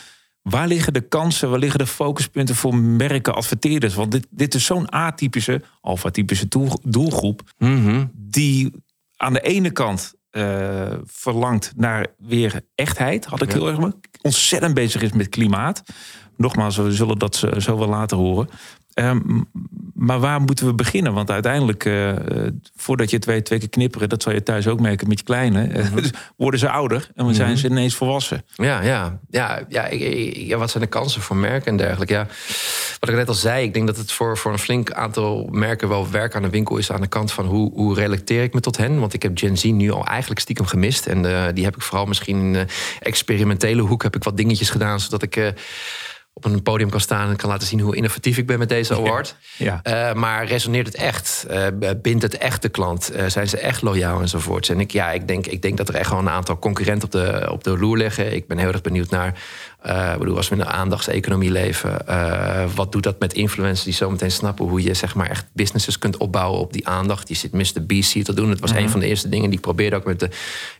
[0.42, 3.94] Waar liggen de kansen, waar liggen de focuspunten voor merken, adverteerders?
[3.94, 7.42] Want dit, dit is zo'n atypische, alfa-typische doel- doelgroep...
[7.58, 8.04] Mhm.
[8.14, 8.72] die
[9.16, 13.58] aan de ene kant eh, verlangt naar weer echtheid, had ik Ja.
[13.58, 13.92] heel erg.
[14.22, 15.82] Ontzettend bezig is met klimaat.
[16.36, 18.48] Nogmaals, we zullen dat zo zo wel later horen.
[18.94, 19.20] Ehm,
[19.94, 21.12] maar waar moeten we beginnen?
[21.12, 22.12] Want uiteindelijk, eh,
[22.76, 24.08] voordat je het weet, twee keer knipperen...
[24.08, 25.66] dat zal je thuis ook merken met je kleine...
[25.66, 25.86] eh,
[26.36, 28.44] worden ze ouder en dan zijn ze ineens volwassen.
[28.54, 29.88] Ja, ja, ja, ja,
[30.32, 32.12] ja, wat zijn de kansen voor merken en dergelijke?
[32.12, 32.26] Ja,
[33.00, 35.88] wat ik net al zei, ik denk dat het voor, voor een flink aantal merken
[35.88, 38.60] wel werk aan de winkel is aan de kant van hoe, hoe relateer ik me
[38.60, 39.00] tot hen.
[39.00, 41.06] Want ik heb Gen Z nu al eigenlijk stiekem gemist.
[41.06, 42.66] En eh, die heb ik vooral misschien in de
[43.00, 45.52] experimentele hoek heb ik wat dingetjes gedaan, zodat ik.
[46.44, 48.94] Op een podium kan staan en kan laten zien hoe innovatief ik ben met deze
[48.94, 49.36] award.
[49.56, 49.80] Ja.
[49.82, 51.46] Eh, maar resoneert het echt?
[51.48, 51.66] Eh,
[52.02, 53.10] bindt het echt de klant?
[53.10, 54.68] Eh, zijn ze echt loyaal enzovoorts?
[54.68, 57.12] En ik, ja, ik, denk, ik denk dat er echt gewoon een aantal concurrenten op
[57.12, 58.34] de, op de loer liggen.
[58.34, 59.34] Ik ben heel erg benieuwd naar...
[59.84, 62.06] ik bedoel, als we in een aandachtseconomie leven...
[62.06, 64.68] eh, wat doet dat met influencers die zometeen snappen...
[64.68, 67.28] hoe je zeg maar, echt businesses kunt opbouwen op die aandacht?
[67.28, 67.86] Je zit Mr.
[67.86, 68.50] BC te doen.
[68.50, 70.30] Het was een van de eerste dingen die ik probeerde ook met de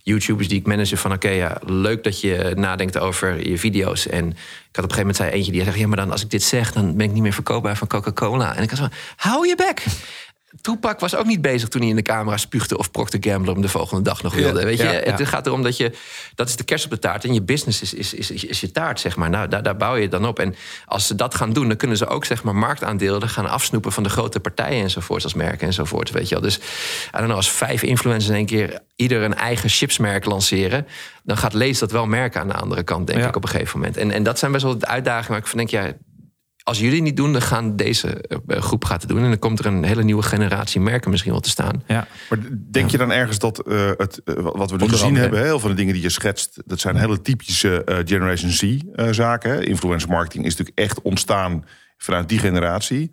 [0.03, 0.97] YouTubers die ik manage.
[0.97, 4.07] Van oké, ja, leuk dat je nadenkt over je video's.
[4.07, 4.37] En ik
[4.77, 5.79] had op een gegeven moment zei eentje die zegt...
[5.79, 8.57] ja, maar dan als ik dit zeg, dan ben ik niet meer verkoopbaar van Coca-Cola.
[8.57, 9.85] En ik was van, hou je bek!
[10.61, 12.79] Toepak was ook niet bezig toen hij in de camera spuugde...
[12.79, 14.65] of Procter Gamble hem de volgende dag nog wilde.
[14.65, 14.99] Weet je, ja, ja.
[14.99, 15.93] het gaat erom dat je...
[16.35, 18.71] dat is de kerst op de taart en je business is, is, is, is je
[18.71, 19.31] taart, zeg maar.
[19.31, 20.39] Nou, daar, daar bouw je het dan op.
[20.39, 23.29] En als ze dat gaan doen, dan kunnen ze ook zeg maar, marktaandelen...
[23.29, 25.23] gaan afsnoepen van de grote partijen enzovoort...
[25.23, 26.45] als merken enzovoort, weet je wel.
[26.45, 26.61] Dus I
[27.13, 28.81] don't know, als vijf influencers in één keer...
[28.97, 30.87] ieder een eigen chipsmerk lanceren...
[31.23, 33.79] dan gaat Lees dat wel merken aan de andere kant, denk ik, op een gegeven
[33.79, 33.97] moment.
[33.97, 35.71] En, en dat zijn best wel de uitdagingen waar ik van denk...
[35.71, 35.93] ja,
[36.63, 38.09] als jullie niet doen, dan gaan deze
[38.47, 39.23] eh, groep gaat het doen.
[39.23, 41.83] En dan komt er een hele nieuwe generatie merken misschien wel te staan.
[41.87, 42.07] Ja.
[42.31, 42.39] Maar
[42.71, 45.59] denk je dan ergens dat eh, het, eh, wat we nu gezien hebben, heel veel
[45.59, 49.67] van de dingen die je schetst, dat zijn hele typische eh, Generation Z eh, zaken.
[49.67, 51.65] Influencer marketing is natuurlijk echt ontstaan
[51.97, 53.13] vanuit die generatie.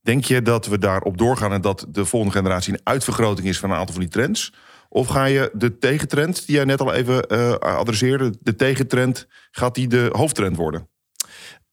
[0.00, 3.70] Denk je dat we daarop doorgaan en dat de volgende generatie een uitvergroting is van
[3.70, 4.52] een aantal van die trends?
[4.88, 9.74] Of ga je de tegentrend, die jij net al even eh, adresseerde, de tegentrend, gaat
[9.74, 10.88] die de hoofdtrend worden?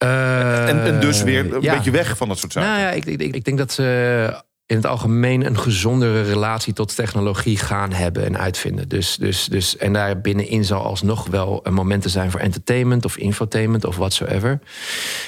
[0.07, 1.75] En, en dus weer een ja.
[1.75, 2.69] beetje weg van dat soort zaken.
[2.69, 6.95] Nou ja, ik, ik, ik denk dat ze in het algemeen een gezondere relatie tot
[6.95, 8.89] technologie gaan hebben en uitvinden.
[8.89, 13.17] Dus, dus, dus, en daar binnenin zal alsnog wel een momenten zijn voor entertainment of
[13.17, 14.59] infotainment of whatsoever.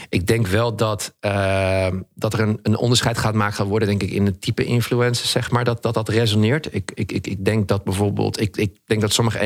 [0.10, 4.04] Ik denk wel dat, eh, dat er een, een onderscheid gaat maken gaan worden, denk
[4.04, 6.74] ik, in het type influencers, zeg maar, dat dat, dat resoneert.
[6.74, 9.38] Ik, ik, ik, ik denk dat bijvoorbeeld, ik, ik denk dat sommige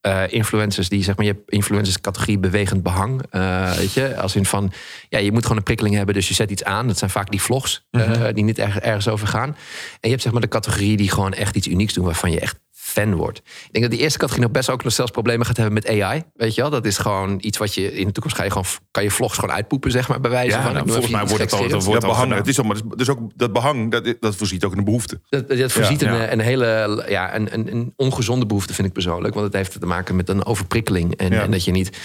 [0.00, 3.22] eh, influencers die zeg maar, je hebt influencers categorie bewegend behang.
[3.30, 4.72] eh, weet je, als in van
[5.08, 6.86] ja, je moet gewoon een prikkeling hebben, dus je zet iets aan.
[6.86, 9.48] Dat zijn vaak die vlogs eh, die niet erg, ergens over gaan.
[9.48, 9.56] En
[10.00, 12.58] je hebt zeg maar de categorie die gewoon echt iets unieks doen waarvan je echt
[12.88, 13.38] fan wordt.
[13.38, 15.88] Ik denk dat die eerste categorie nog best ook nog zelfs problemen gaat hebben met
[15.88, 16.22] AI.
[16.34, 18.66] Weet je wel, dat is gewoon iets wat je in de toekomst ga je gewoon
[18.90, 20.72] kan je vlogs gewoon uitpoepen, zeg maar, bij wijze Ja, van.
[20.72, 22.38] nou, volgens mij wordt het al- wordt dat al behangen, gedaan.
[22.38, 25.20] het is allemaal, dus ook dat behang, dat, dat voorziet ook in een behoefte.
[25.28, 26.32] Dat, dat voorziet Ja, een, ja.
[26.32, 29.34] een hele ja, een, een, een ongezonde behoefte, vind ik persoonlijk.
[29.34, 31.14] Want het heeft te maken met een overprikkeling.
[31.16, 31.42] En, Ja.
[31.42, 31.98] en dat je niet.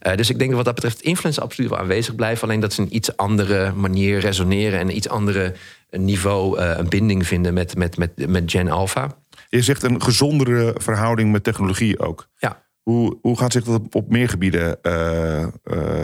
[0.00, 2.48] eh, dus ik denk dat wat dat betreft influencer absoluut wel aanwezig blijven.
[2.48, 5.54] Alleen dat ze een iets andere manier resoneren en een iets andere
[5.90, 9.16] niveau eh, een binding vinden met, met, met, met Gen Alpha.
[9.56, 12.28] Je zegt een gezondere verhouding met technologie ook.
[12.36, 12.65] Ja.
[12.90, 15.46] Hoe, hoe gaat zich dat op, meer gebieden eh,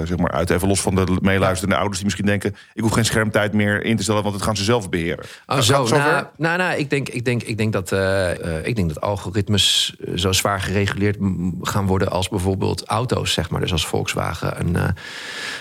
[0.05, 0.51] zeg maar uit?
[0.51, 2.55] Even los van de meeluisterende ouders die misschien denken...
[2.75, 5.25] ik hoef geen schermtijd meer in te stellen, want het gaan ze zelf beheren.
[5.47, 5.87] Oh, zo.
[5.89, 9.97] Nou, nou, nou, ik, denk, ik, denk, ik, denk dat, eh, ik denk dat algoritmes
[10.15, 11.17] zo zwaar gereguleerd
[11.63, 13.61] gaan worden als bijvoorbeeld auto's, zeg maar.
[13.61, 14.77] Dus als Volkswagen een,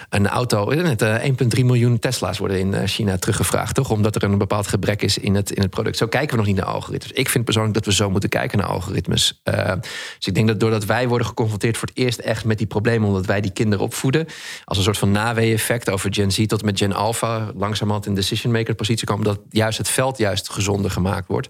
[0.09, 0.69] een auto.
[0.69, 3.89] eh, Net, eh, 1,3 miljoen Tesla's worden in China teruggevraagd, toch?
[3.89, 5.97] Omdat er een bepaald gebrek is in het, in het product.
[5.97, 7.11] Zo kijken we nog niet naar algoritmes.
[7.11, 9.41] Ik vind persoonlijk dat we zo moeten kijken naar algoritmes.
[9.43, 13.07] Dus ik denk dat doordat wij worden geconfronteerd voor het eerst echt met die problemen,
[13.07, 14.25] omdat wij die kinderen opvoeden,
[14.65, 18.51] als een soort van naweeëffect over Gen Z tot met Gen Alpha, langzamerhand in decision
[18.51, 21.47] maker positie komen, dat juist het veld juist gezonder gemaakt wordt.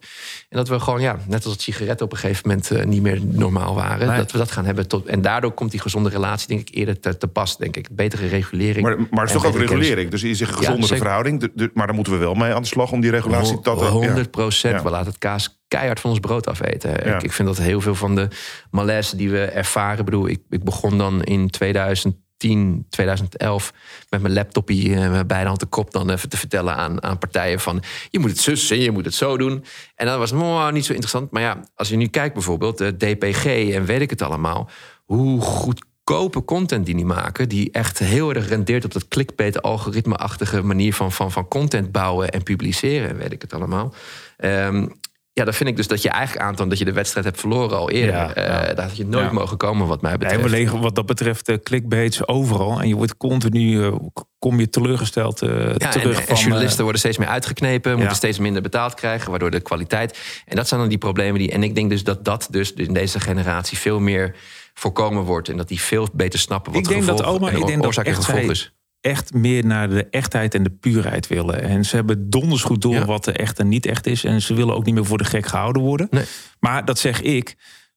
[0.49, 3.01] En dat we gewoon, ja, net als het sigaretten op een gegeven moment eh, niet
[3.01, 4.87] meer normaal waren, dat we dat gaan hebben.
[4.87, 7.95] Tot, en daardoor komt die gezonde relatie, denk ik, eerder te, te pas, denk ik.
[7.95, 8.85] Betere regulering.
[8.87, 9.69] Maar, maar het is toch ook kennis.
[9.69, 10.11] regulering.
[10.11, 11.51] Dus je zegt een gezondere verhouding.
[11.73, 13.59] Maar daar moeten we wel mee aan de slag om die regulatie...
[13.63, 13.73] ja.
[13.73, 14.75] 100 procent.
[14.75, 14.83] Ja.
[14.83, 16.89] We laten het kaas keihard van ons brood afeten.
[16.89, 17.15] Ja.
[17.15, 18.27] Ik, ik vind dat heel veel van de
[18.71, 19.99] malaise die we ervaren.
[19.99, 23.73] Ik bedoel, ik, ik begon dan in 2010, 2011
[24.09, 27.59] met mijn laptopje eh, met beide handen kop dan even te vertellen aan, aan partijen
[27.59, 29.63] van je moet het zussen, je moet het zo doen.
[29.95, 30.31] En dat was
[30.71, 31.31] niet zo interessant.
[31.31, 34.69] Maar ja, als je nu kijkt bijvoorbeeld de DPG en weet ik het allemaal,
[35.05, 40.61] hoe goedkope content die die maken, die echt heel erg rendeert op dat clickbait algoritme-achtige
[40.61, 43.93] manier van, van, van content bouwen en publiceren, en weet ik het allemaal.
[44.37, 44.87] Ehm,
[45.33, 47.77] ja, dan vind ik dus dat je eigenlijk aantoont dat je de wedstrijd hebt verloren
[47.77, 48.15] al eerder.
[48.15, 49.31] Ja, Eh, daar had je nooit Ja.
[49.33, 50.43] mogen komen, wat mij betreft.
[50.43, 52.81] we liggen wat dat betreft eh, clickbaits overal.
[52.81, 53.93] En je wordt continu, eh,
[54.39, 56.35] kom je teleurgesteld terug en, van...
[56.35, 60.19] en journalisten worden steeds meer uitgeknepen, moeten steeds minder betaald krijgen, waardoor de kwaliteit.
[60.45, 61.51] En dat zijn dan die problemen die.
[61.51, 64.35] En ik denk dus dat dat dus in deze generatie veel meer
[64.73, 67.57] voorkomen wordt en dat die veel beter snappen wat Ik de denk dat oma- en
[67.57, 68.73] ik denk dat echt zij- is.
[69.01, 71.61] Echt meer naar de echtheid en de puurheid willen.
[71.61, 73.05] En ze hebben donders goed door Ja.
[73.05, 74.23] wat er echt en niet echt is.
[74.23, 76.07] En ze willen ook niet meer voor de gek gehouden worden.
[76.11, 76.25] Nee.
[76.59, 77.55] Maar dat zeg ik.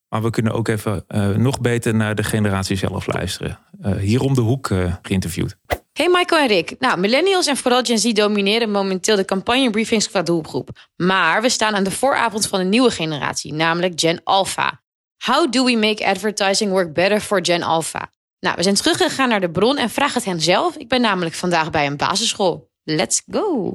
[0.09, 3.59] Maar we kunnen ook even eh, nog beter naar de generatie zelf luisteren.
[3.81, 5.57] Eh, hier om de hoek eh, geïnterviewd.
[5.93, 6.75] Hey Michael en Rick.
[6.79, 10.69] Nou, millennials en vooral Gen Z domineren momenteel de campagnebriefings qua doelgroep.
[10.97, 14.81] Maar we staan aan de vooravond van een nieuwe generatie, namelijk Gen Alpha.
[15.25, 18.12] How do we make advertising work better for Gen Alpha?
[18.44, 20.76] Nou, we zijn teruggegaan naar de bron en vragen het hen zelf.
[20.76, 22.70] Ik ben namelijk vandaag bij een basisschool.
[22.83, 23.74] Let's go.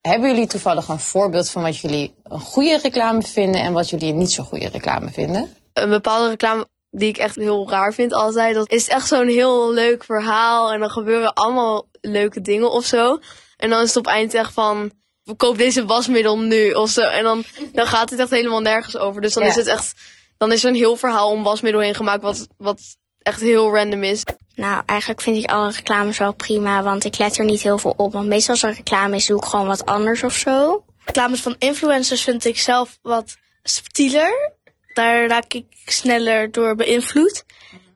[0.00, 4.12] Hebben jullie toevallig een voorbeeld van wat jullie een goede reclame vinden en wat jullie
[4.12, 5.56] een niet zo goede reclame vinden?
[5.72, 8.54] een bepaalde reclame die ik echt heel raar vind altijd.
[8.54, 10.72] Dat is echt zo'n heel leuk verhaal.
[10.72, 13.18] En dan gebeuren allemaal leuke dingen of zo.
[13.56, 14.90] En dan is het op eind echt van...
[15.36, 17.00] Koop deze wasmiddel nu of zo.
[17.00, 19.20] En dan, dan gaat het echt helemaal nergens over.
[19.20, 19.48] Dus dan Ja.
[19.48, 19.94] is het echt...
[20.38, 22.22] Dan is er een heel verhaal om wasmiddel heen gemaakt.
[22.22, 22.80] Wat, wat
[23.26, 24.24] echt heel random is.
[24.54, 27.94] Nou, eigenlijk vind ik alle reclames wel prima, want ik let er niet heel veel
[27.96, 28.12] op.
[28.12, 30.84] Want meestal als er reclame is, doe ik gewoon wat anders of zo.
[31.04, 34.52] reclames van influencers vind ik zelf wat subtieler.
[34.94, 37.44] Daar raak ik sneller door beïnvloed.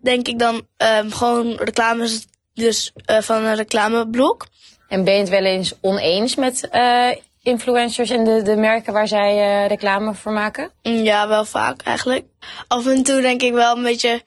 [0.02, 4.46] Denk ik dan ehm, gewoon reclames dus, eh, van een reclameblok.
[4.88, 7.08] En ben je het wel eens oneens met eh,
[7.42, 10.70] influencers en de, de merken waar zij eh, reclame voor maken?
[10.82, 12.24] Mm, Ja, wel vaak eigenlijk.
[12.68, 14.22] Af en toe denk ik wel een beetje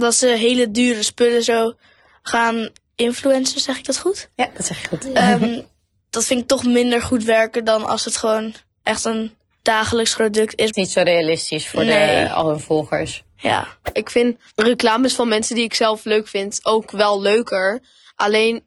[0.00, 1.74] dat ze hele dure spullen zo
[2.22, 4.28] gaan influencen, zeg ik dat goed?
[4.34, 5.12] Ja, dat zeg je goed.
[5.12, 5.60] Ehm,
[6.10, 10.58] dat vind ik toch minder goed werken dan als het gewoon echt een dagelijks product
[10.58, 10.70] is.
[10.70, 12.24] Niet zo realistisch voor Nee.
[12.24, 13.24] de, al hun volgers.
[13.36, 13.68] Ja.
[13.92, 17.80] Ik vind reclames van mensen die ik zelf leuk vind ook wel leuker.
[18.14, 18.66] Alleen,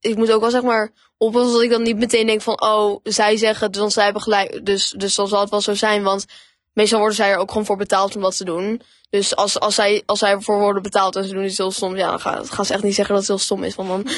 [0.00, 2.60] ik moet ook wel zeg maar oppassen dat ik dan niet meteen denk van...
[2.62, 4.66] Oh, zij zeggen, dus zij hebben gelijk.
[4.66, 6.02] Dus, dus dan zal het wel zo zijn.
[6.02, 6.24] Want
[6.72, 8.82] meestal worden zij er ook gewoon voor betaald om wat te doen.
[9.10, 11.96] Dus als, als, zij, als zij ervoor worden betaald en ze doen iets heel stom...
[11.96, 13.74] Ja, dan gaan, gaan ze echt niet zeggen dat het heel stom is.
[13.74, 14.02] Want dan...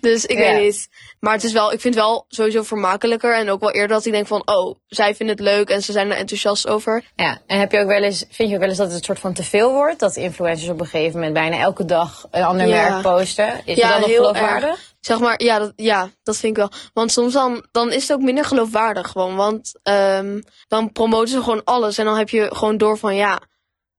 [0.00, 0.52] dus ik Ja.
[0.52, 0.88] weet niet.
[1.20, 3.34] Maar het is wel, ik vind het wel sowieso vermakelijker.
[3.36, 4.42] En ook wel eerder dat ik denk van...
[4.44, 7.04] Oh, zij vinden het leuk en ze zijn er enthousiast over.
[7.16, 9.04] Ja, en heb je ook wel eens, vind je ook wel eens dat het een
[9.04, 9.98] soort van te veel wordt?
[9.98, 12.88] Dat influencers op een gegeven moment bijna elke dag een ander Ja.
[12.90, 13.60] merk posten?
[13.64, 14.88] Is Ja, dat nog heel geloofwaardig?
[15.00, 16.70] Zeg maar, ja dat, ja, dat vind ik wel.
[16.92, 19.36] Want soms dan, dan is het ook minder geloofwaardig gewoon.
[19.36, 21.98] Want ehm, dan promoten ze gewoon alles.
[21.98, 23.40] En dan heb je gewoon door van, ja,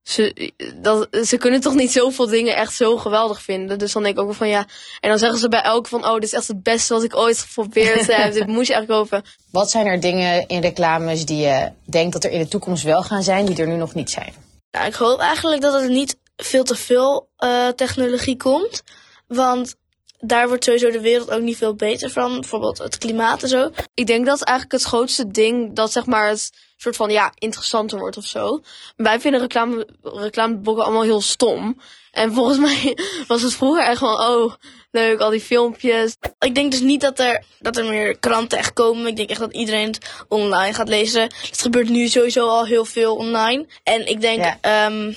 [0.03, 3.79] ze, dat, ze kunnen toch niet zoveel dingen echt zo geweldig vinden.
[3.79, 4.65] Dus dan denk ik ook wel van ja.
[4.99, 7.15] En dan zeggen ze bij elk van, oh, dit is echt het beste wat ik
[7.15, 8.33] ooit geprobeerd heb.
[8.39, 9.23] dit moest je echt kopen.
[9.51, 13.01] Wat zijn er dingen in reclames die je denkt dat er in de toekomst wel
[13.01, 14.33] gaan zijn, die er nu nog niet zijn?
[14.69, 18.83] Ja, ik hoop eigenlijk dat er niet veel te veel eh, technologie komt.
[19.27, 19.75] Want
[20.21, 22.39] daar wordt sowieso de wereld ook niet veel beter van.
[22.39, 23.71] Bijvoorbeeld het klimaat en zo.
[23.93, 27.99] Ik denk dat eigenlijk het grootste ding dat zeg maar het soort van ja interessanter
[27.99, 28.61] wordt of zo.
[28.95, 31.81] Wij vinden reclame, reclamebokken allemaal heel stom.
[32.11, 34.53] En volgens mij was het vroeger echt gewoon oh
[34.91, 36.15] leuk al die filmpjes.
[36.39, 39.07] Ik denk dus niet dat er, dat er meer kranten echt komen.
[39.07, 41.21] Ik denk echt dat iedereen het online gaat lezen.
[41.21, 43.67] Het gebeurt nu sowieso al heel veel online.
[43.83, 44.57] En ik denk Ja.
[44.61, 45.13] ehm,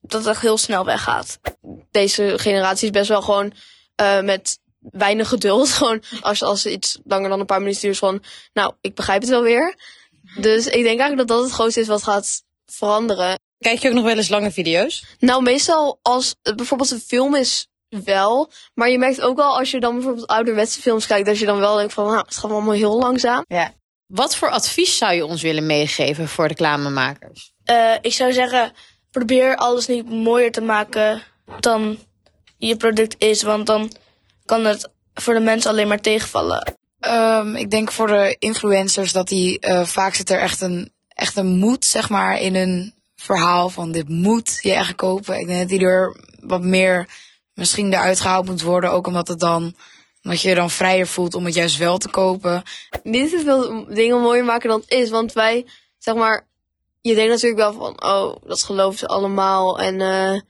[0.00, 1.38] dat het echt heel snel weggaat.
[1.90, 3.52] Deze generatie is best wel gewoon
[3.98, 5.68] eh, met weinig geduld.
[5.78, 9.30] Gewoon als, als iets langer dan een paar minuten duurt van nou ik begrijp het
[9.30, 9.76] wel weer.
[10.36, 13.38] Dus ik denk eigenlijk dat dat het grootste is wat gaat veranderen.
[13.58, 15.04] Kijk je ook nog wel eens lange video's?
[15.18, 18.50] Nou, meestal als het bijvoorbeeld een film is wel.
[18.74, 21.58] Maar je merkt ook wel als je dan bijvoorbeeld ouderwetse films kijkt, dat je dan
[21.58, 23.44] wel denkt van, nou, het gaat allemaal heel langzaam.
[23.48, 23.74] Ja.
[24.06, 27.52] Wat voor advies zou je ons willen meegeven voor reclamemakers?
[27.64, 28.72] Eh, ik zou zeggen,
[29.10, 31.22] probeer alles niet mooier te maken
[31.60, 31.98] dan
[32.58, 33.42] je product is.
[33.42, 33.92] Want dan
[34.44, 36.74] kan het voor de mensen alleen maar tegenvallen.
[37.00, 41.36] Ehm, ik denk voor de influencers dat die eh, vaak zit er echt een, echt
[41.36, 45.38] een moed, zeg maar, in een verhaal van dit moet je echt kopen.
[45.38, 47.08] Ik denk dat die er wat meer
[47.54, 49.74] misschien eruit gehaald moet worden, ook omdat het dan,
[50.22, 52.62] omdat je je dan vrijer voelt om het juist wel te kopen.
[53.02, 55.10] Niet te veel dingen mooier maken dan het is.
[55.10, 55.66] Want wij,
[55.98, 56.46] zeg maar,
[57.00, 59.78] je denkt natuurlijk wel van, oh, dat geloven ze allemaal.
[59.78, 60.40] En eh,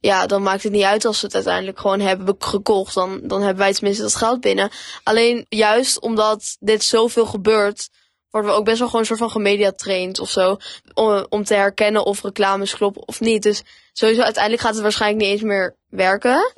[0.00, 2.94] ja, dan maakt het niet uit als ze het uiteindelijk gewoon hebben gekocht.
[2.94, 4.70] Dan, dan hebben wij tenminste dat geld binnen.
[5.02, 7.88] Alleen juist omdat dit zoveel gebeurt,
[8.30, 10.56] worden we ook best wel gewoon een soort van gemediatraind of zo.
[10.94, 13.42] Om, om te herkennen of reclames kloppen of niet.
[13.42, 16.52] Dus sowieso uiteindelijk gaat het waarschijnlijk niet eens meer werken.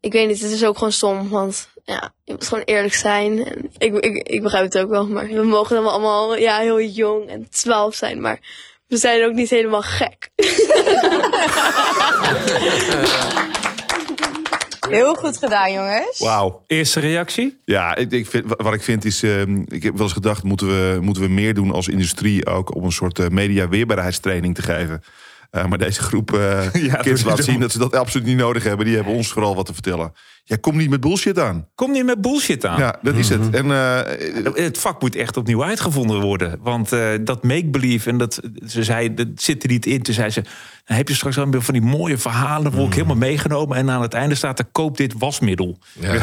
[0.00, 3.46] Ik weet niet, het is ook gewoon stom, want ja, je moet gewoon eerlijk zijn.
[3.46, 6.80] En ik, ik, ik begrijp het ook wel, maar we mogen dan allemaal ja, heel
[6.80, 8.40] jong en 12 zijn, maar
[8.90, 10.28] we zijn ook niet helemaal gek.
[14.88, 16.18] Heel goed gedaan, jongens.
[16.18, 16.64] Wauw.
[16.66, 17.60] Eerste reactie?
[17.64, 20.66] Ja, ik, ik vind, wat ik vind is, ehm, ik heb wel eens gedacht, moeten
[20.66, 24.62] we, moeten we meer doen als industrie ook om een soort eh, media weerbaarheidstraining te
[24.62, 25.02] geven.
[25.50, 28.62] Eh, maar deze groep eh Ja, kids laat zien dat ze dat absoluut niet nodig
[28.62, 28.86] hebben.
[28.86, 30.12] Die hebben ons vooral wat te vertellen.
[30.44, 31.68] Jij komt niet met bullshit aan.
[31.74, 32.78] Kom niet met bullshit aan.
[32.78, 33.50] Ja, dat is het.
[33.50, 34.00] En eh,
[34.64, 36.58] Het vak moet echt opnieuw uitgevonden worden.
[36.62, 40.02] Want eh, dat make-believe, en dat, ze zei, dat zit er niet in.
[40.02, 40.42] Toen zei ze,
[40.84, 42.62] dan heb je straks wel van die mooie verhalen...
[42.62, 42.86] word Mhm.
[42.86, 43.76] ik helemaal meegenomen.
[43.76, 45.78] En aan het einde staat er, koop dit wasmiddel.
[45.92, 46.18] Ja.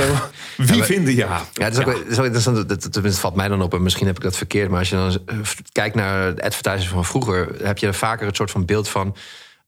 [0.58, 1.42] Wie vinden ja?
[1.54, 2.56] Ja, het is ook, het is ook interessant.
[2.56, 3.74] Dat, dat, tenminste, valt mij dan op.
[3.74, 4.70] En misschien heb ik dat verkeerd.
[4.70, 5.36] Maar als je dan eh,
[5.72, 9.16] kijkt naar de advertising van vroeger, heb je vaker het soort van beeld van.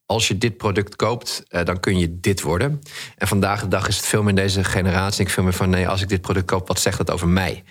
[0.05, 2.81] Als je dit product koopt, eh, dan kun je dit worden.
[3.17, 5.21] En vandaag de dag is het veel meer in deze generatie.
[5.21, 7.63] Ik veel meer van nee, als ik dit product koop, wat zegt dat over mij?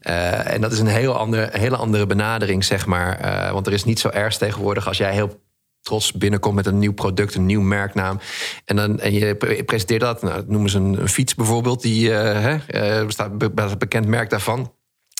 [0.00, 3.18] Eh, en dat is een heel ander, hele andere benadering, zeg maar.
[3.52, 5.44] Want er is niet zo erg tegenwoordig als jij heel
[5.86, 8.18] trots binnenkomt met een nieuw product, een nieuw merknaam.
[8.64, 10.22] En, dan, en je pre- presenteert dat.
[10.22, 11.82] Nou, noemen ze een, een fiets bijvoorbeeld.
[11.82, 12.56] Die eh, hè,
[12.98, 14.72] eh, bestaat be- bekend merk daarvan.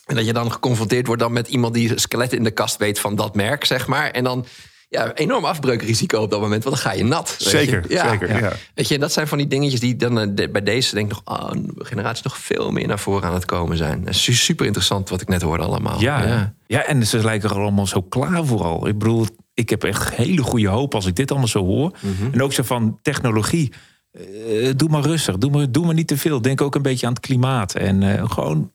[0.06, 2.98] En dat je dan geconfronteerd wordt dan met iemand die skeletten in de kast weet
[3.00, 4.10] van dat merk, zeg maar.
[4.10, 4.46] En dan
[4.88, 7.36] ja, enorm afbreukrisico op dat moment, want dan ga je nat.
[7.38, 7.50] weet je.
[7.58, 8.52] Zeker, zeker, ja.
[8.74, 11.10] Weet je, en dat zijn van die dingetjes die dan eh, de- bij deze denk
[11.12, 14.04] ik nog, oh, een generatie nog veel meer naar voren aan het komen zijn.
[14.10, 16.00] Super interessant wat ik net hoorde allemaal.
[16.00, 16.54] Ja, ja.
[16.66, 18.86] ja, en ze lijken er allemaal zo klaar voor al.
[18.88, 21.96] Ik bedoel, ik heb echt hele goede hoop als ik dit allemaal zo hoor.
[22.00, 22.32] Mhm.
[22.32, 23.72] En ook zo van technologie.
[24.12, 26.42] eh, doe maar rustig, doe maar, doe maar niet te veel.
[26.42, 27.74] Denk ook een beetje aan het klimaat.
[27.74, 28.72] En eh, gewoon,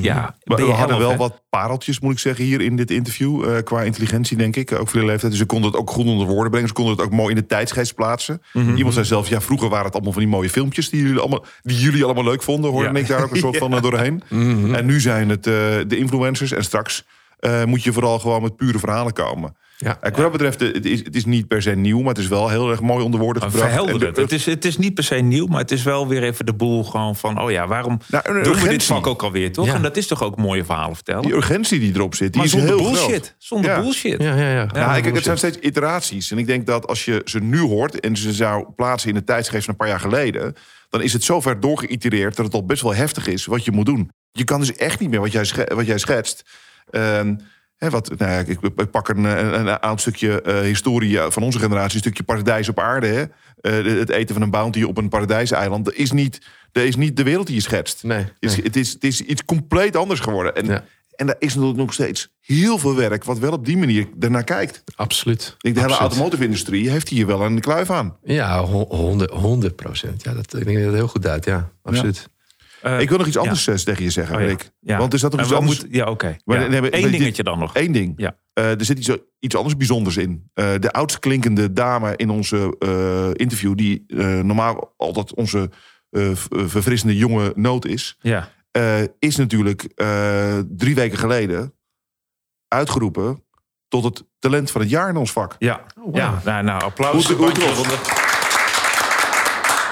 [0.00, 0.36] ja.
[0.44, 1.16] we, ben we je hadden wel hè?
[1.16, 3.44] wat pareltjes, moet ik zeggen, hier in dit interview.
[3.44, 4.72] eh, qua intelligentie, denk ik.
[4.72, 5.30] Ook voor de leeftijd.
[5.30, 6.68] Dus ze konden het ook goed onder woorden brengen.
[6.68, 8.42] Ze konden het ook mooi in de tijdsgeest plaatsen.
[8.52, 8.74] Mhm.
[8.76, 10.90] Iemand zei zelf, ja, vroeger waren het allemaal van die mooie filmpjes...
[10.90, 12.70] die jullie allemaal, die jullie allemaal leuk vonden.
[12.70, 12.94] Hoorde Ja.
[12.94, 14.22] ik daar ook een soort van doorheen.
[14.28, 14.74] Mhm.
[14.74, 16.52] En nu zijn het de influencers.
[16.52, 17.04] En straks
[17.64, 19.56] moet je vooral gewoon met pure verhalen komen.
[19.80, 19.98] Ja.
[20.00, 21.98] Wat dat betreft, eh, het is, het is niet per se nieuw...
[22.00, 24.16] maar het is wel heel erg mooi onder woorden gebracht.
[24.16, 24.32] Het.
[24.32, 26.84] is, het is niet per se nieuw, maar het is wel weer even de boel
[26.84, 27.40] gewoon van...
[27.40, 29.66] oh ja, waarom Nou, doen we dit vak ook alweer, toch?
[29.66, 29.74] Ja.
[29.74, 31.22] En dat is toch ook mooie verhalen vertellen?
[31.22, 33.06] Die urgentie die erop zit, die maar is zonder heel bullshit.
[33.08, 33.34] groot.
[33.38, 33.80] Zonder Ja.
[33.80, 34.22] bullshit.
[34.22, 34.54] Ja, ja, ja.
[34.54, 36.30] Ja, Ja, kijk, het zijn steeds iteraties.
[36.30, 39.24] En ik denk dat als je ze nu hoort en ze zou plaatsen in de
[39.24, 40.54] tijdsgeest van een paar jaar geleden,
[40.88, 43.72] dan is het zo ver doorgeïtereerd dat het al best wel heftig is wat je
[43.72, 44.10] moet doen.
[44.32, 46.42] Je kan dus echt niet meer wat jij, wat jij schetst.
[46.90, 47.34] Ehm,
[47.78, 51.42] hè, wat, nou ja, ik, ik pak een, een, een oud stukje eh, historie van
[51.42, 53.06] onze generatie, een stukje paradijs op aarde.
[53.06, 53.22] Hè?
[53.84, 56.40] Eh, het eten van een bounty op een paradijseiland, dat is niet,
[56.72, 58.02] dat is niet de wereld die je schetst.
[58.02, 60.54] Nee, Het is, het, is, het is iets compleet anders geworden.
[60.56, 60.84] En Ja.
[61.16, 63.24] En daar is natuurlijk nog steeds heel veel werk...
[63.24, 64.82] wat wel op die manier ernaar kijkt.
[64.96, 65.54] Absoluut.
[65.58, 68.16] Ik denk, de hele automotive-industrie heeft hier wel een kluif aan.
[68.24, 70.22] Ja, ho- 100, 100 procent.
[70.24, 71.44] Ja, dat, ik denk dat heel goed uit.
[71.44, 72.28] Ja, absoluut.
[72.82, 74.46] Eh, ik wil nog iets anders eh, tegen je zeggen, Oh ja.
[74.46, 74.70] Rick.
[74.80, 74.98] Ja.
[74.98, 75.84] Want is dat nog iets anders?
[75.88, 76.36] ja, oké.
[76.44, 76.66] Maar Ja.
[76.80, 77.74] nee, Eén dingetje dan nog.
[77.74, 78.12] Eén ding.
[78.16, 78.36] Ja.
[78.52, 80.50] Eh, er zit iets, iets anders bijzonders in.
[80.54, 83.74] Eh, de oudst klinkende dame in onze eh, interview...
[83.76, 85.70] die eh, normaal altijd onze
[86.50, 88.16] verfrissende jonge noot is...
[88.20, 88.48] Ja.
[88.70, 91.74] eh, is natuurlijk eh, drie weken geleden
[92.68, 93.42] uitgeroepen...
[93.88, 95.56] tot het talent van het jaar in ons vak.
[95.58, 95.80] Ja,
[96.12, 96.40] ja.
[96.44, 97.26] Nou, nou applaus.
[97.26, 97.82] Hoe- hoe trots?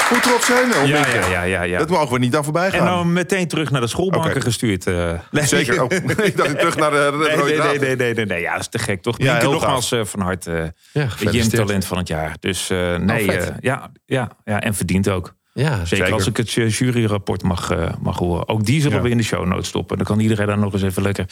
[0.08, 0.82] Hoe trots zijn we?
[0.86, 1.78] Ja, ja, ja, ja, ja.
[1.78, 2.80] Dat mogen we niet aan voorbij gaan.
[2.80, 4.86] En dan meteen terug naar de schoolbanken gestuurd.
[4.86, 5.12] eh.
[5.30, 5.46] Nee.
[5.46, 5.82] Zeker.
[5.82, 5.90] Oh,
[6.24, 8.40] ik dacht terug naar de, de Nee, rode nee, nee, nee, nee, nee, nee.
[8.40, 9.14] Ja, dat is te gek, toch?
[9.18, 11.30] Ja, nogmaals eh, van harte eh Ja.
[11.30, 12.36] Jim-talent van het jaar.
[12.40, 15.34] Dus eh, nee, ja, ja, ja, en verdient ook.
[15.52, 16.12] Ja, Zeker, Zeker.
[16.12, 18.48] als ik het ju- juryrapport mag, eh, mag horen.
[18.48, 19.02] Ook die zullen Ja.
[19.02, 19.96] we in de show notes stoppen.
[19.96, 21.26] Dan kan iedereen daar nog eens even lekker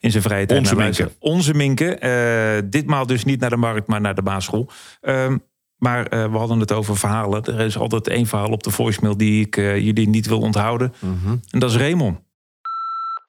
[0.00, 1.12] in zijn vrije tijd Onze naar luisteren.
[1.18, 2.00] Onze Minken.
[2.00, 4.70] eh, ditmaal dus niet naar de markt, maar naar de basisschool.
[5.00, 5.36] Ehm,
[5.78, 7.44] maar eh, we hadden het over verhalen.
[7.44, 10.94] Er is altijd één verhaal op de voicemail die ik eh, jullie niet wil onthouden.
[11.00, 11.36] Mhm.
[11.50, 12.18] En dat is Raymond.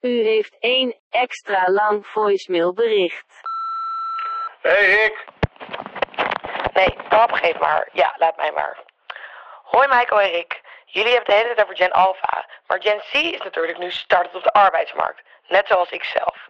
[0.01, 3.25] U heeft één extra lang voicemailbericht.
[4.61, 5.25] Hey Rick.
[6.73, 7.89] Nee, pap, geef maar.
[7.93, 8.77] Ja, laat mij maar.
[9.63, 10.61] Hoi Michael en Rick.
[10.85, 12.47] Jullie hebben het de hele tijd over Gen Alpha.
[12.67, 15.21] Maar Gen Z is natuurlijk nu startend op de arbeidsmarkt.
[15.47, 16.48] Net zoals ik zelf.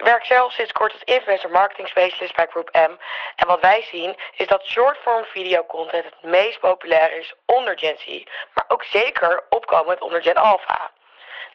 [0.00, 2.96] Ik werk zelf sinds kort als influencer marketing specialist bij Group M.
[3.36, 7.98] En wat wij zien is dat shortform video content het meest populair is onder Gen
[7.98, 8.24] Z.
[8.54, 10.90] Maar ook zeker opkomend onder Gen Alpha.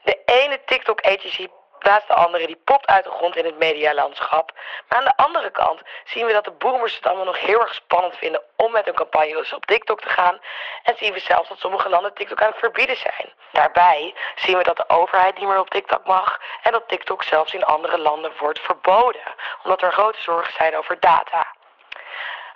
[0.03, 1.47] De ene TikTok agency
[1.86, 4.52] naast de andere die popt uit de grond in het medialandschap.
[4.89, 7.74] Maar aan de andere kant zien we dat de boomers het allemaal nog heel erg
[7.74, 10.39] spannend vinden om met hun campagnes op TikTok te gaan.
[10.84, 13.34] En zien we zelfs dat sommige landen TikTok aan het verbieden zijn.
[13.52, 17.54] Daarbij zien we dat de overheid niet meer op TikTok mag en dat TikTok zelfs
[17.54, 19.34] in andere landen wordt verboden.
[19.63, 21.54] Omdat er grote zorgen zijn over data.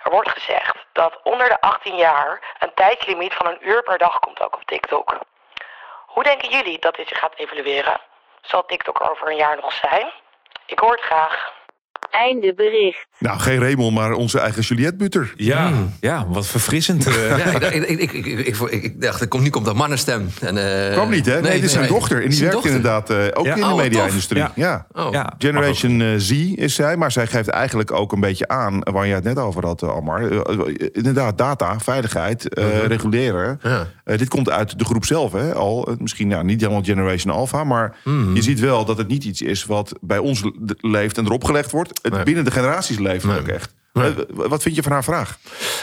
[0.04, 4.18] Er wordt gezegd dat onder de 18 jaar een tijdslimiet van een uur per dag
[4.18, 5.18] komt ook op TikTok.
[6.06, 8.00] Hoe denken jullie dat dit zich gaat evalueren?
[8.42, 10.12] Zal TikTok er over een jaar nog zijn?
[10.66, 11.52] Ik hoor het graag.
[12.10, 13.06] Einde bericht.
[13.18, 15.32] Nou, geen Raymond, maar onze eigen Juliette Butter.
[15.36, 17.06] Ja, ja wat verfrissend.
[17.06, 17.28] eh.
[17.28, 19.76] Ja, ik, dacht- ik, ik, ik, ik, ik, ik dacht, er komt, nu komt een
[19.76, 20.28] mannenstem.
[20.40, 21.40] En, eh, Kwam niet, hè?
[21.40, 21.92] Nee, dit is zijn nee.
[21.92, 22.22] dochter.
[22.22, 22.70] En die werkt dochter.
[22.74, 24.44] inderdaad eh, ook Ja, in de oh, media-industrie.
[24.54, 24.86] Ja.
[24.92, 25.12] Oh.
[25.12, 28.78] Ja, Generation Z is zij, maar zij geeft eigenlijk ook een beetje aan...
[28.80, 30.22] waar je het net over had, Almar.
[30.92, 33.58] Inderdaad, data, veiligheid, eh, reguleren.
[33.62, 33.72] Mhm.
[33.72, 33.86] Ja.
[34.04, 35.54] Eh, dit komt uit de groep zelf, hè?
[35.54, 37.64] Al, misschien nou, niet helemaal Generation Alpha...
[37.64, 38.34] maar Mhm.
[38.34, 41.44] je ziet wel dat het niet iets is wat bij ons le- leeft en erop
[41.44, 41.99] gelegd wordt.
[42.02, 42.22] Het Nee.
[42.22, 43.38] binnen de generaties leeft Nee.
[43.38, 43.74] ook echt.
[43.92, 44.14] Nee.
[44.14, 45.38] Eh, wat vind je van haar vraag?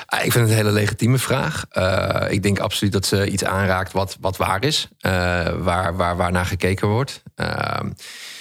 [0.06, 1.66] Ah, Ik vind het een hele legitieme vraag.
[1.70, 4.88] Eh, ik denk absoluut dat ze iets aanraakt wat, wat waar is.
[5.00, 5.12] eh,
[5.58, 7.24] waar, waar, waar naar gekeken wordt.
[7.36, 7.90] Ehm,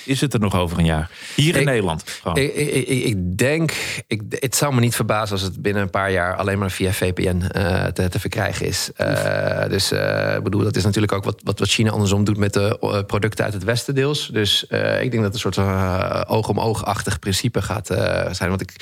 [0.07, 1.11] Is het er nog over een jaar?
[1.35, 2.05] Hier in Ik- Nederland.
[2.35, 3.73] ik, ik, ik, denk,
[4.07, 6.92] ik, het zou me niet verbazen als het binnen een paar jaar alleen maar via
[6.92, 8.90] VPN eh, te, te verkrijgen is.
[8.97, 12.37] Eh, dus eh, ik bedoel, dat is natuurlijk ook wat, wat, wat China andersom doet
[12.37, 14.29] met de producten uit het Westen deels.
[14.33, 14.62] Dus
[15.01, 15.59] ik denk dat het een soort
[16.29, 17.87] oog-om-oog-achtig principe gaat
[18.31, 18.49] zijn.
[18.49, 18.73] Want ik,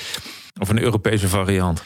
[0.59, 1.83] Of een Europese variant.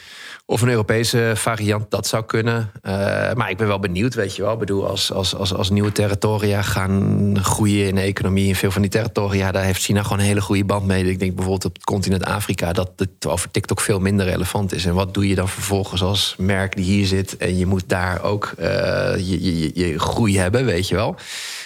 [0.50, 2.70] Of een Europese variant, dat zou kunnen.
[2.82, 2.92] Eh,
[3.32, 4.52] maar ik ben wel benieuwd, weet je wel.
[4.52, 8.48] Ik bedoel, als, als, als, als nieuwe territoria gaan groeien in de economie...
[8.48, 11.04] in veel van die territoria, daar heeft China gewoon een hele goede band mee.
[11.04, 12.72] Ik denk bijvoorbeeld op het continent Afrika...
[12.72, 14.84] dat het over TikTok veel minder relevant is.
[14.84, 17.36] En wat doe je dan vervolgens als merk die hier zit...
[17.36, 18.66] en je moet daar ook eh,
[19.16, 21.16] je, je, je, je groei hebben, weet je wel.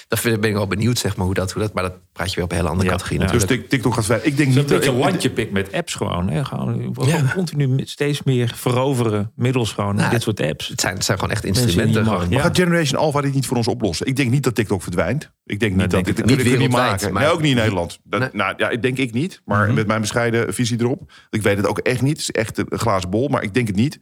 [0.08, 1.52] Dat vind- ben ik wel benieuwd, zeg maar, hoe dat...
[1.52, 3.26] Hoe dat maar dat praat je weer op een hele andere Ja, categorie ja.
[3.26, 4.26] Dus TikTok gaat verder.
[4.26, 6.28] Ik denk niet dat een landje pik met apps gewoon.
[6.28, 6.44] Hè?
[6.44, 6.92] gewoon
[7.34, 9.32] continu steeds meer veroveren.
[9.36, 10.68] Middels gewoon Nou, dit soort apps.
[10.68, 12.04] het, zijn, het zijn gewoon echt instrumenten.
[12.04, 12.10] je.
[12.10, 14.06] Maar gaat Generation Alpha dit niet voor ons oplossen?
[14.06, 15.30] Ik denk niet dat TikTok verdwijnt.
[15.44, 16.42] Ik denk niet Nee, dat denk dit niet.
[16.42, 17.12] Wereldwijd, maken.
[17.12, 17.98] maar- Nee, ook niet in Nederland.
[18.04, 18.28] Dat, Nee.
[18.32, 19.40] Nou ja, denk ik niet.
[19.44, 21.12] Maar met mijn bescheiden visie erop.
[21.30, 22.10] Ik weet het ook echt niet.
[22.12, 23.98] Het is echt een glazen bol, maar ik denk het niet.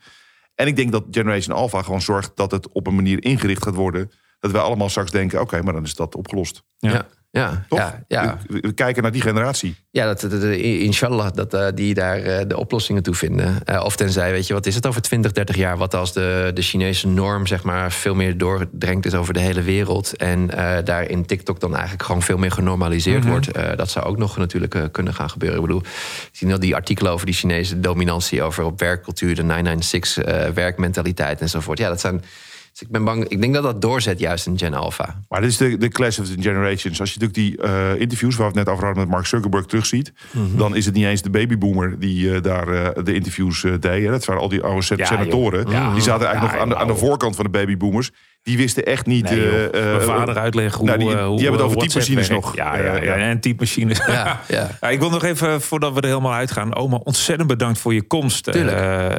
[0.54, 3.74] En ik denk dat Generation Alpha gewoon zorgt dat het op een manier ingericht gaat
[3.74, 4.10] worden.
[4.42, 6.62] Dat wij allemaal straks denken, oké, maar dan is dat opgelost.
[6.78, 7.78] Ja, ja, Toch?
[7.78, 8.38] ja, ja.
[8.46, 9.76] We, we kijken naar die generatie.
[9.90, 13.64] Ja, dat, inshallah dat eh, die daar eh, de oplossingen toe vinden.
[13.64, 15.76] Eh, of tenzij, weet je, wat is het over 20, 30 jaar?
[15.76, 19.62] Wat als de, de Chinese norm, zeg maar, veel meer doordrenkt is over de hele
[19.62, 20.16] wereld.
[20.16, 23.52] En eh, daar in TikTok dan eigenlijk gewoon veel meer genormaliseerd wordt.
[23.52, 25.58] Eh, dat zou ook nog natuurlijk kunnen gaan gebeuren.
[25.58, 29.42] Ik bedoel, je ziet al die artikelen over die Chinese dominantie, over op werkcultuur, de
[29.42, 31.78] 996 eh, werkmentaliteit enzovoort.
[31.78, 32.24] Ja, dat zijn.
[32.72, 35.20] Dus ik ben bang, ik denk dat dat doorzet juist in Gen Alpha.
[35.28, 37.00] Maar dit is de, de clash of the generations.
[37.00, 39.66] Als je natuurlijk die eh, interviews waar we het net over hadden met Mark Zuckerberg
[39.66, 40.56] terugziet, Mhm.
[40.56, 44.04] dan is het niet eens de babyboomer die eh, daar eh, de interviews deed.
[44.04, 44.10] hè.
[44.10, 45.70] Dat waren al die oude sen- Ja, senatoren.
[45.70, 45.92] Ja.
[45.92, 48.10] Die zaten eigenlijk Ja, nog aan de, aan de voorkant van de babyboomers.
[48.42, 49.30] die wisten echt niet...
[49.30, 52.56] Nee, Mijn vader uitleggen hoe, nou, die, die hoe hebben het over typemachines nog.
[52.56, 53.98] Ja, ja, ja, en typemachines.
[54.06, 54.70] Ja, ja.
[54.80, 56.74] Ja, ik wil nog even, voordat we er helemaal uitgaan...
[56.74, 58.54] Oma, ontzettend bedankt voor je komst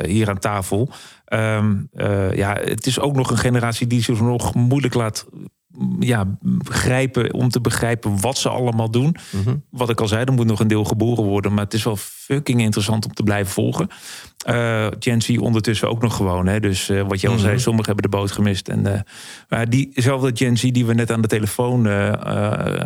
[0.06, 0.90] hier aan tafel.
[1.34, 5.26] Ehm, eh, ja, het is ook nog een generatie die zich nog moeilijk laat
[5.68, 7.34] mm, ja, begrijpen...
[7.34, 9.16] om te begrijpen wat ze allemaal doen.
[9.30, 9.56] Mhm.
[9.70, 11.54] Wat ik al zei, er moet nog een deel geboren worden...
[11.54, 13.88] maar het is wel fucking interessant om te blijven volgen.
[14.46, 16.48] Eh Gen Z ondertussen ook nog gewoon.
[16.48, 16.60] Hè?
[16.60, 17.44] Dus eh, wat je al Mhm.
[17.44, 18.68] zei, sommigen hebben de boot gemist.
[18.68, 19.06] En,
[19.50, 21.86] maar diezelfde Gen Z die we net aan de telefoon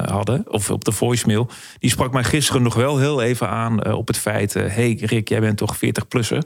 [0.09, 0.43] hadden...
[0.51, 1.49] of op de voicemail...
[1.79, 4.53] die sprak mij gisteren nog wel heel even aan op het feit...
[4.53, 6.39] hey Rick, jij bent toch 40-plusser?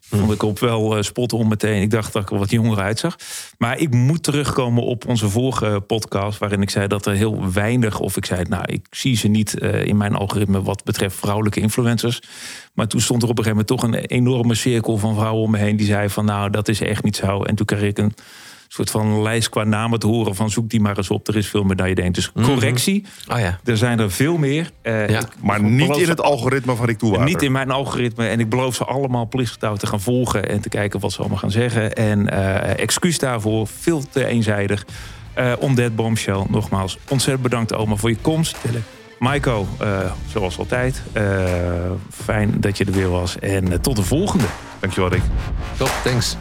[0.00, 1.82] Vond ik op wel eh, spot om meteen.
[1.82, 3.16] Ik dacht dat ik er wat jonger uitzag.
[3.58, 6.38] Maar ik moet terugkomen op onze vorige podcast...
[6.38, 8.00] waarin ik zei dat er heel weinig...
[8.00, 10.62] of ik zei, nou, ik zie ze niet eh, in mijn algoritme...
[10.62, 12.22] wat betreft vrouwelijke influencers.
[12.72, 15.50] Maar toen stond er op een gegeven moment toch een enorme cirkel van vrouwen om
[15.50, 15.76] me heen...
[15.76, 17.42] die zei van, nou, dat is echt niet zo.
[17.42, 18.14] En toen kreeg ik een
[18.68, 20.34] soort van lijst qua namen te horen...
[20.34, 22.14] van zoek die maar eens op, er is veel meer dan je denkt.
[22.14, 23.58] Dus correctie, Oh ja.
[23.64, 24.70] er zijn er veel meer.
[24.82, 25.18] Eh, Ja.
[25.20, 27.24] ik- Maar ik niet beloof in het algoritme van Rick Toewater.
[27.26, 28.26] niet in mijn algoritme.
[28.26, 30.48] En ik beloof ze allemaal plichtgetrouw te gaan volgen.
[30.48, 31.92] En te kijken wat ze allemaal gaan zeggen.
[31.94, 33.66] En eh, excuus daarvoor.
[33.66, 34.86] Veel te eenzijdig.
[35.34, 36.44] Eh on that bombshell.
[36.48, 38.56] Nogmaals, ontzettend bedankt oma voor je komst.
[39.18, 40.00] Maiko, eh,
[40.32, 41.02] zoals altijd.
[41.12, 41.22] eh,
[42.10, 43.38] fijn dat je er weer was.
[43.38, 44.44] En tot de volgende.
[44.80, 45.22] Dankjewel Rick.
[45.76, 46.36] Top, thanks.